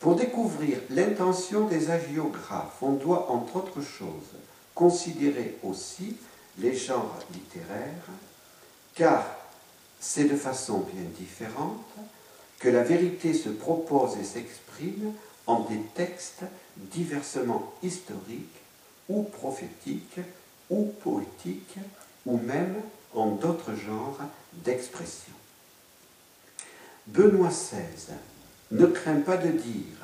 [0.00, 4.32] Pour découvrir l'intention des agiographes, on doit, entre autres choses,
[4.74, 6.16] considérer aussi
[6.58, 8.08] les genres littéraires,
[8.94, 9.24] car
[10.00, 11.94] c'est de façon bien différente
[12.58, 15.12] que la vérité se propose et s'exprime
[15.46, 16.44] en des textes
[16.76, 18.60] diversement historiques
[19.08, 20.20] ou prophétiques
[20.70, 21.78] ou poétiques
[22.26, 22.76] ou même
[23.14, 24.18] en d'autres genres
[24.52, 25.32] d'expression.
[27.06, 28.14] Benoît XVI
[28.70, 30.03] ne craint pas de dire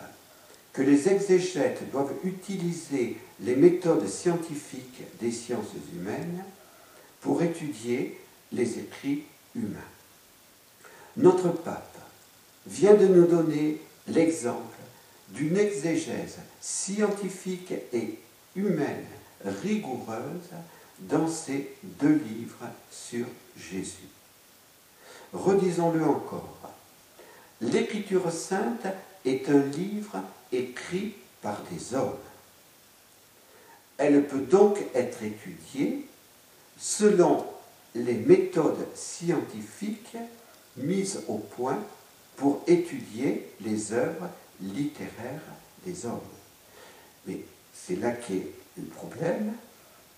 [0.72, 6.44] que les exégètes doivent utiliser les méthodes scientifiques des sciences humaines
[7.20, 8.18] pour étudier
[8.52, 9.78] les écrits humains.
[11.16, 11.98] Notre pape
[12.66, 14.76] vient de nous donner l'exemple
[15.30, 18.18] d'une exégèse scientifique et
[18.56, 19.06] humaine
[19.44, 20.50] rigoureuse
[21.00, 24.08] dans ces deux livres sur Jésus.
[25.32, 26.58] Redisons-le encore.
[27.60, 28.86] L'Écriture sainte
[29.24, 32.18] est un livre écrit par des hommes.
[33.98, 36.06] Elle peut donc être étudiée
[36.78, 37.44] selon
[37.94, 40.16] les méthodes scientifiques
[40.76, 41.78] mises au point
[42.36, 44.28] pour étudier les œuvres
[44.60, 45.42] littéraires
[45.84, 46.20] des hommes.
[47.26, 47.40] Mais
[47.74, 48.46] c'est là qu'est
[48.76, 49.52] le problème,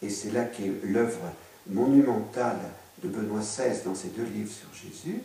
[0.02, 1.32] et c'est là qu'est l'œuvre
[1.66, 2.60] monumentale
[3.02, 5.20] de Benoît XVI dans ses deux livres sur Jésus.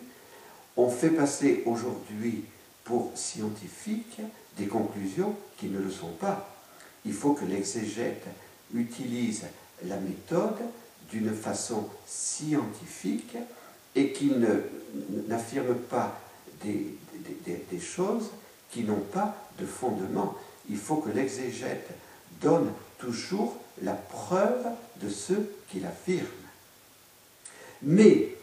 [0.75, 2.45] On fait passer aujourd'hui
[2.83, 4.21] pour scientifiques
[4.57, 6.49] des conclusions qui ne le sont pas.
[7.05, 8.25] Il faut que l'exégète
[8.73, 9.45] utilise
[9.85, 10.57] la méthode
[11.11, 13.37] d'une façon scientifique
[13.95, 14.45] et qu'il
[15.27, 16.19] n'affirme pas
[16.63, 16.95] des,
[17.79, 18.31] choses
[18.71, 20.35] qui n'ont pas de fondement.
[20.69, 21.89] Il faut que l'exégète
[22.41, 24.65] donne toujours la preuve
[25.01, 25.33] de ce
[25.69, 26.25] qu'il affirme.
[27.83, 28.35] Mais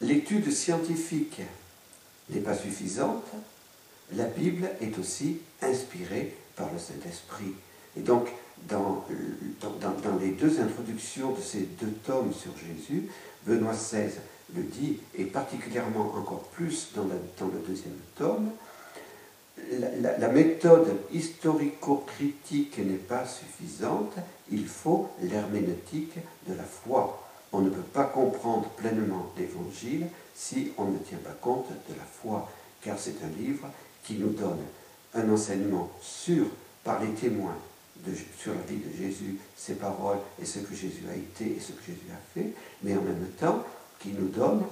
[0.00, 1.40] l'étude scientifique
[2.30, 3.26] n'est pas suffisante,
[4.12, 7.54] la Bible est aussi inspirée par le Saint-Esprit.
[7.96, 8.28] Et donc,
[8.68, 9.04] dans,
[9.60, 13.08] dans, les deux introductions de ces deux tomes sur Jésus,
[13.46, 14.10] Benoît XVI
[14.54, 18.50] le dit, et particulièrement encore plus dans, dans le deuxième tome,
[20.00, 24.14] la, la méthode historico-critique n'est pas suffisante,
[24.50, 26.14] il faut l'herméneutique
[26.46, 27.24] de la foi.
[27.52, 32.04] On ne peut pas comprendre pleinement l'Évangile si on ne tient pas compte de la
[32.04, 32.50] foi,
[32.82, 33.66] car c'est un livre
[34.08, 34.64] qui nous donne
[35.14, 36.46] un enseignement sûr
[36.82, 37.58] par les témoins
[38.38, 41.72] sur la vie de Jésus, ses paroles et ce que Jésus a été et ce
[41.72, 43.62] que Jésus a fait, mais en même temps
[44.00, 44.62] qui nous donne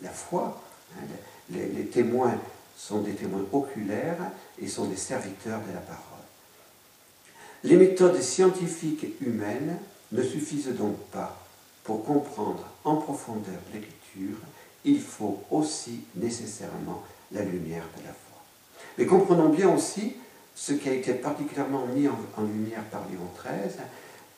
[0.00, 0.62] la, foi.
[0.96, 1.02] Hein,
[1.50, 2.38] les, les, témoins
[2.74, 6.02] sont des témoins oculaires et sont des serviteurs de la parole.
[7.64, 9.76] Les méthodes scientifiques humaines
[10.12, 11.38] ne suffisent donc pas
[11.84, 14.38] pour comprendre en profondeur l'écriture,
[14.86, 18.42] il faut aussi nécessairement la lumière de la foi.
[18.96, 20.14] Mais comprenons bien aussi
[20.54, 23.84] ce qui a été particulièrement mis en, lumière par Léon XIII,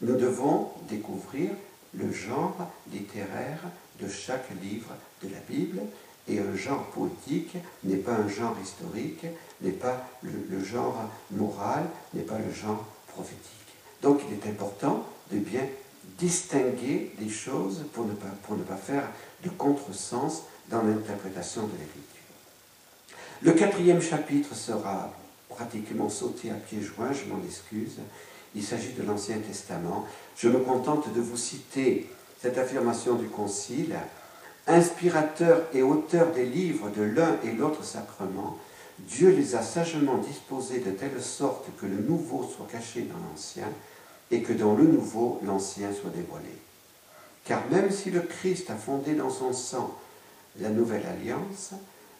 [0.01, 1.51] nous devons découvrir
[1.95, 2.57] le genre
[2.93, 3.61] littéraire
[4.01, 5.81] de chaque livre de la Bible,
[6.29, 9.25] et un genre poétique n'est pas un genre historique,
[9.63, 11.85] n'est pas le, genre moral,
[12.15, 13.43] n'est pas le genre prophétique.
[14.03, 15.67] Donc il est important de bien
[16.17, 19.09] distinguer les choses pour ne pas, pour ne pas faire
[19.45, 22.05] de contresens dans l'interprétation de l'écriture.
[23.43, 25.13] Le quatrième chapitre sera
[25.49, 27.99] pratiquement sauté à pieds joints, je m'en excuse.
[28.55, 30.07] Il s'agit de l'Ancien Testament.
[30.37, 32.09] Je me contente de vous citer
[32.41, 33.97] cette affirmation du Concile.
[34.67, 38.59] Inspirateur et auteur des livres de l'un et l'autre sacrement,
[38.99, 43.69] Dieu les a sagement disposés de telle sorte que le nouveau soit caché dans l'ancien
[44.31, 46.55] et que dans le nouveau l'ancien soit dévoilé.
[47.45, 49.95] Car même si le Christ a fondé dans son sang
[50.61, 51.73] la nouvelle alliance,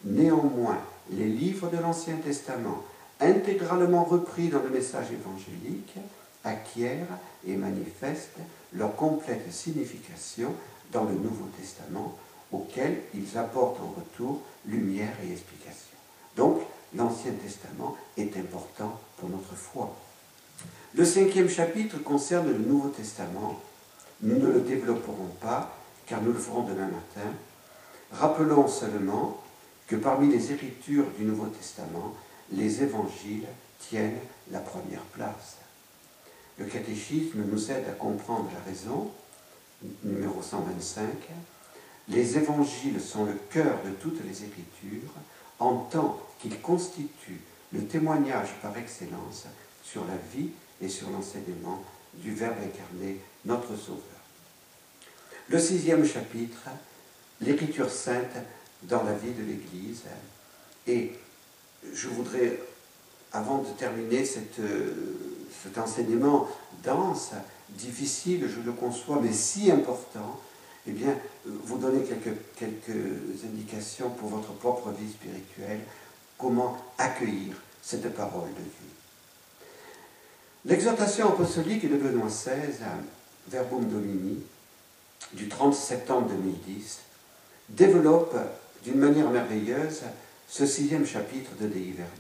[0.05, 0.79] néanmoins
[1.11, 2.83] les livres de l'Ancien Testament,
[3.21, 5.95] intégralement repris dans le message évangélique,
[6.45, 8.39] acquièrent et manifestent
[8.73, 10.55] leur complète signification
[10.93, 12.17] dans le Nouveau Testament,
[12.53, 15.97] auquel ils apportent en retour lumière et explication.
[16.37, 16.61] Donc,
[16.95, 19.95] l'Ancien Testament est important pour notre foi.
[20.95, 23.61] Le cinquième chapitre concerne le Nouveau Testament.
[24.23, 25.77] Nous ne le développerons pas,
[26.07, 27.31] car nous le ferons demain matin.
[28.11, 29.43] Rappelons seulement
[29.87, 32.15] que parmi les écritures du Nouveau Testament,
[32.53, 33.47] les évangiles
[33.79, 34.19] tiennent
[34.51, 35.59] la première place.
[36.59, 39.11] Le catéchisme nous aide à comprendre la raison,
[40.03, 41.07] numéro 125.
[42.09, 45.13] Les évangiles sont le cœur de toutes les écritures,
[45.59, 47.43] en tant qu'ils constituent
[47.75, 49.45] le témoignage par excellence
[49.85, 51.83] sur la vie et sur l'enseignement
[52.15, 54.03] du Verbe incarné, notre Sauveur.
[55.49, 56.69] Le sixième chapitre,
[57.41, 58.37] l'écriture sainte
[58.83, 60.03] dans la vie de l'Église.
[60.87, 61.13] Et
[61.93, 62.61] je voudrais,
[63.33, 64.61] avant de terminer cette,
[65.63, 66.49] cet enseignement
[66.83, 67.33] dense,
[67.71, 70.41] difficile, je le conçois, mais si important,
[70.87, 75.81] eh bien, vous donner quelques indications pour votre propre vie spirituelle,
[76.37, 78.98] comment accueillir cette parole de Dieu.
[80.69, 82.77] L'exhortation apostolique de Benoît XVI,
[83.51, 84.43] Verbum Domini,
[85.33, 86.99] du 30 septembre 2010,
[87.71, 88.37] développe
[88.85, 90.03] d'une manière merveilleuse
[90.47, 92.13] ce sixième chapitre de Dei Verbum.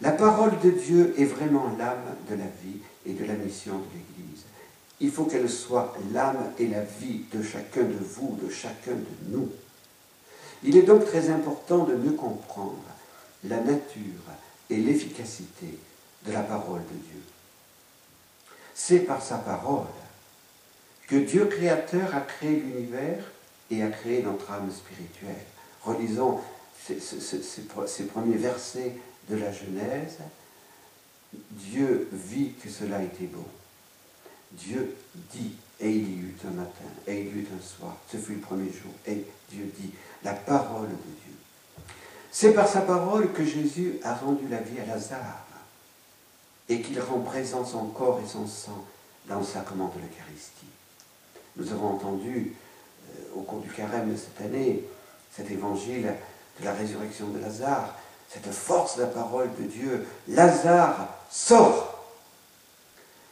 [0.00, 3.86] La parole de Dieu est vraiment l'âme de la vie et de la mission de
[3.92, 4.44] l'Église.
[5.00, 9.36] Il faut qu'elle soit l'âme et la vie de chacun de vous, de chacun de
[9.36, 9.50] nous.
[10.62, 12.84] Il est donc très important de mieux comprendre
[13.42, 14.22] la nature
[14.70, 15.76] et l'efficacité
[16.26, 17.22] de la parole de Dieu.
[18.74, 19.86] C'est par sa parole
[21.06, 23.24] que Dieu créateur a créé l'univers
[23.70, 25.44] et a créé notre âme spirituelle.
[25.82, 26.40] Relisons
[26.86, 28.94] ces, premiers versets
[29.28, 30.18] de la Genèse.
[31.50, 33.44] Dieu vit que cela était bon.
[34.52, 34.96] Dieu
[35.32, 37.96] dit, et il y eut un matin, et il y eut un soir.
[38.10, 39.92] Ce fut le premier jour, et Dieu dit,
[40.24, 41.34] la parole de Dieu.
[42.32, 45.46] C'est par sa parole que Jésus a rendu la vie à Lazare,
[46.70, 48.84] et qu'il rend présent son corps et son sang
[49.26, 50.66] dans le sacrement de l'Eucharistie.
[51.56, 52.54] Nous avons entendu
[53.10, 54.84] euh, au cours du carême de cette année
[55.34, 56.14] cet évangile
[56.60, 57.96] de la résurrection de Lazare,
[58.28, 60.06] cette force de la parole de Dieu.
[60.28, 62.06] Lazare sort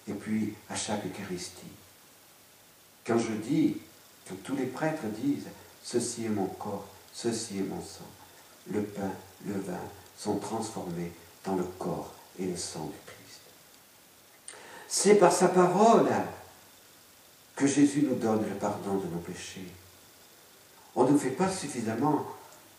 [0.08, 1.72] Et puis à chaque Eucharistie,
[3.06, 3.76] quand je dis,
[4.26, 5.46] que tous les prêtres disent,
[5.82, 8.04] ceci est mon corps, ceci est mon sang,
[8.70, 9.12] le pain,
[9.46, 9.80] le vin
[10.18, 11.12] sont transformés
[11.44, 13.17] dans le corps et le sang du Christ.
[14.88, 16.06] C'est par sa parole
[17.54, 19.66] que Jésus nous donne le pardon de nos péchés.
[20.96, 22.24] On ne fait pas suffisamment,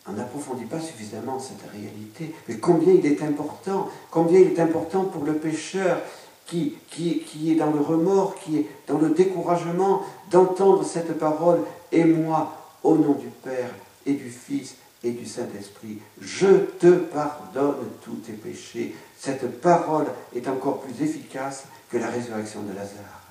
[0.08, 2.34] on n'approfondit pas suffisamment cette réalité.
[2.48, 6.02] Mais combien il est important, combien il est important pour le pécheur
[6.48, 10.02] qui, qui, qui est dans le remords, qui est dans le découragement,
[10.32, 11.60] d'entendre cette parole,
[11.92, 12.54] et moi,
[12.84, 13.70] au nom du Père
[14.08, 18.96] et du Fils et du Saint-Esprit, je te pardonne tous tes péchés.
[19.18, 23.22] Cette parole est encore plus efficace que la résurrection de Lazare.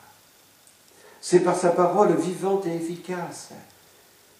[1.20, 3.50] C'est par sa parole vivante et efficace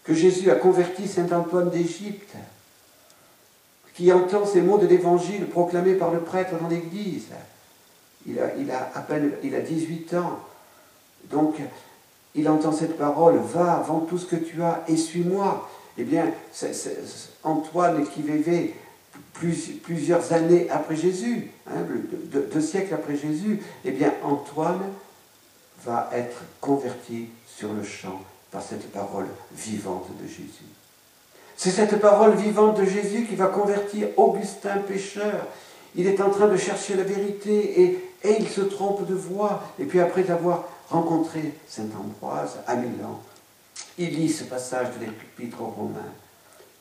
[0.05, 2.35] que Jésus a converti Saint Antoine d'Égypte,
[3.95, 7.27] qui entend ces mots de l'Évangile proclamés par le prêtre dans l'Église.
[8.27, 10.39] Il a, il a à peine il a 18 ans.
[11.31, 11.57] Donc,
[12.35, 15.69] il entend cette parole, va, vends tout ce que tu as et suis-moi.
[15.99, 16.33] Eh bien,
[17.43, 18.75] Antoine qui vivait
[19.83, 21.85] plusieurs années après Jésus, hein,
[22.33, 24.83] deux, siècles après Jésus, eh bien, Antoine
[25.85, 30.64] va être converti sur le champ par cette parole vivante de Jésus.
[31.57, 35.47] C'est cette parole vivante de Jésus qui va convertir Augustin pécheur.
[35.95, 39.62] Il est en train de chercher la vérité et, et il se trompe de voie.
[39.79, 43.21] Et puis après avoir rencontré Saint Ambroise à Milan,
[43.99, 46.14] il lit ce passage de l'Épître aux Romains.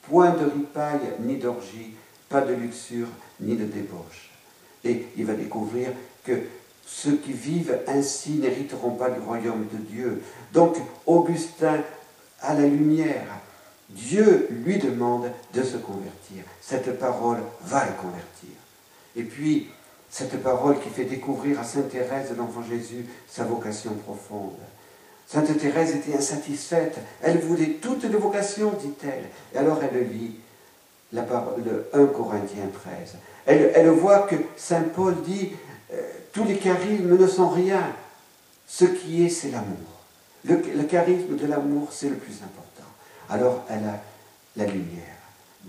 [0.03, 1.95] Point de ripaille ni d'orgie,
[2.30, 3.07] pas de luxure
[3.39, 4.30] ni de débauche.
[4.84, 5.89] Et il va découvrir
[6.23, 6.34] que
[6.86, 10.21] ceux qui vivent ainsi n'hériteront pas du royaume de Dieu.
[10.53, 11.84] Donc Augustin,
[12.41, 13.39] à la lumière,
[13.89, 16.43] Dieu lui demande de se convertir.
[16.61, 18.49] Cette parole va le convertir.
[19.15, 19.69] Et puis,
[20.09, 24.55] cette parole qui fait découvrir à Sainte Thérèse l'Enfant Jésus sa vocation profonde.
[25.28, 26.97] Sainte Thérèse était insatisfaite.
[27.21, 29.25] Elle voulait toutes les vocations, dit-elle.
[29.53, 30.36] Et alors elle lit
[31.13, 33.15] la parole, le 1 Corinthiens 13.
[33.45, 35.53] Elle, elle voit que Saint Paul dit
[35.93, 36.01] euh,
[36.33, 37.93] tous les charismes ne sont rien.
[38.67, 39.77] Ce qui est, c'est l'amour.
[40.45, 42.89] Le, charisme de l'amour, c'est le plus important.
[43.29, 44.01] Alors elle a
[44.55, 45.03] la lumière.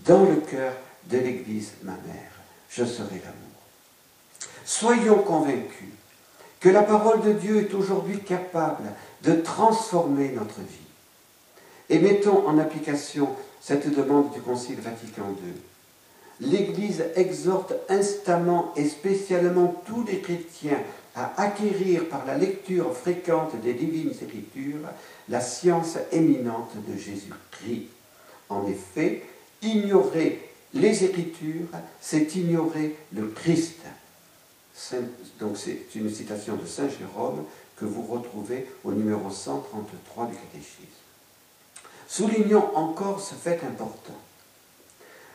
[0.05, 0.73] Dans le cœur
[1.07, 2.31] de l'Église, ma mère,
[2.69, 3.49] je serai l'amour.
[4.65, 5.89] Soyons convaincus
[6.61, 8.85] que la parole de Dieu est aujourd'hui capable
[9.23, 10.89] de transformer notre vie.
[11.89, 13.29] Et mettons en application
[13.61, 15.55] cette demande du Concile Vatican II
[16.41, 20.81] l'Église exhorte instamment et spécialement tous les chrétiens
[21.15, 24.89] à acquérir par la lecture fréquente des divines écritures
[25.29, 27.89] la science éminente de Jésus-Christ.
[28.49, 29.25] En effet,
[29.63, 31.67] ignorer les écritures,
[32.01, 33.81] c'est ignorer le Christ.
[35.41, 37.45] Donc c'est une citation de Saint Jérôme
[37.77, 40.98] que vous retrouvez au numéro 133 du catéchisme.
[42.09, 44.15] Soulignons encore ce fait important.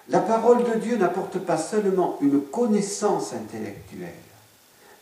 [0.09, 4.09] La parole de Dieu n'apporte pas seulement une connaissance intellectuelle,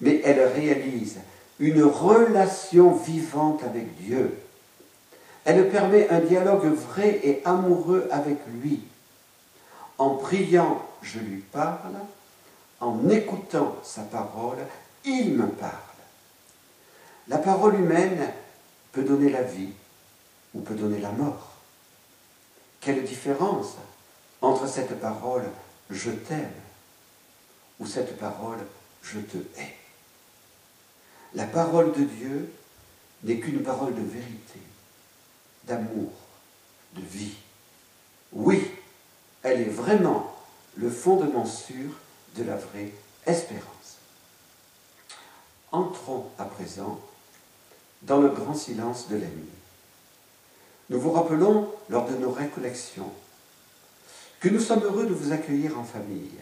[0.01, 1.19] mais elle réalise
[1.59, 4.37] une relation vivante avec Dieu.
[5.45, 8.81] Elle permet un dialogue vrai et amoureux avec lui.
[9.97, 11.95] En priant, je lui parle.
[12.79, 14.57] En écoutant sa parole,
[15.05, 15.71] il me parle.
[17.27, 18.27] La parole humaine
[18.91, 19.69] peut donner la vie
[20.53, 21.50] ou peut donner la mort.
[22.81, 23.75] Quelle différence
[24.41, 25.47] entre cette parole
[25.91, 26.51] je t'aime
[27.79, 28.57] ou cette parole
[29.03, 29.75] je te hais?
[31.35, 32.51] La parole de Dieu
[33.23, 34.59] n'est qu'une parole de vérité,
[35.65, 36.11] d'amour,
[36.95, 37.35] de vie.
[38.31, 38.71] Oui,
[39.43, 40.35] elle est vraiment
[40.75, 41.91] le fondement sûr
[42.35, 42.91] de la vraie
[43.27, 43.99] espérance.
[45.71, 46.99] Entrons à présent
[48.01, 49.60] dans le grand silence de la nuit.
[50.91, 53.09] Nous vous rappelons, lors de nos récollections,
[54.41, 56.33] que nous sommes heureux de vous accueillir en famille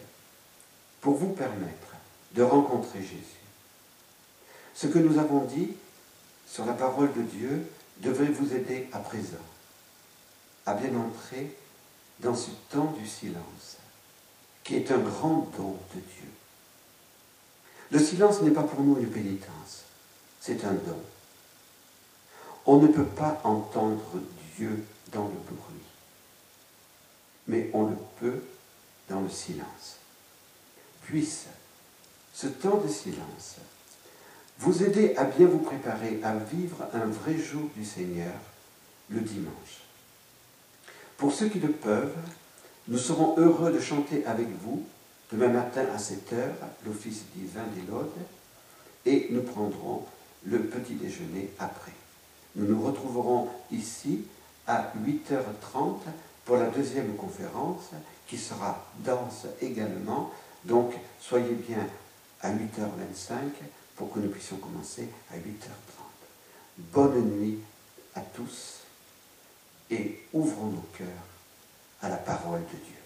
[1.00, 1.94] pour vous permettre
[2.34, 3.44] de rencontrer Jésus.
[4.74, 5.76] Ce que nous avons dit
[6.48, 7.64] sur la parole de Dieu
[7.98, 9.46] devrait vous aider à présent
[10.66, 11.56] à bien entrer
[12.18, 13.76] dans ce temps du silence,
[14.64, 16.28] qui est un grand don de Dieu.
[17.92, 19.84] Le silence n'est pas pour nous une pénitence,
[20.40, 20.98] c'est un don.
[22.66, 24.02] On ne peut pas entendre
[24.60, 25.86] Dieu dans le bruit,
[27.48, 28.42] mais on le peut
[29.08, 29.96] dans le silence.
[31.02, 31.46] Puisse
[32.34, 33.56] ce temps de silence
[34.58, 38.34] vous aider à bien vous préparer à vivre un vrai jour du Seigneur
[39.08, 39.80] le dimanche.
[41.16, 42.18] Pour ceux qui le peuvent,
[42.86, 44.84] nous serons heureux de chanter avec vous
[45.32, 46.54] demain matin à 7 heures,
[46.84, 48.10] l'office divin des Laudes,
[49.06, 50.04] et nous prendrons
[50.44, 51.92] le petit déjeuner après.
[52.56, 54.24] Nous nous retrouverons ici
[54.70, 55.98] à 8h30
[56.44, 57.90] pour la deuxième conférence
[58.28, 60.30] qui sera danse également.
[60.64, 61.84] Donc soyez bien
[62.40, 63.34] à 8h25
[63.96, 65.40] pour que nous puissions commencer à 8h30.
[66.78, 67.58] Bonne nuit
[68.14, 68.78] à tous
[69.90, 71.08] et ouvrons nos cœurs
[72.02, 72.99] à la parole de Dieu.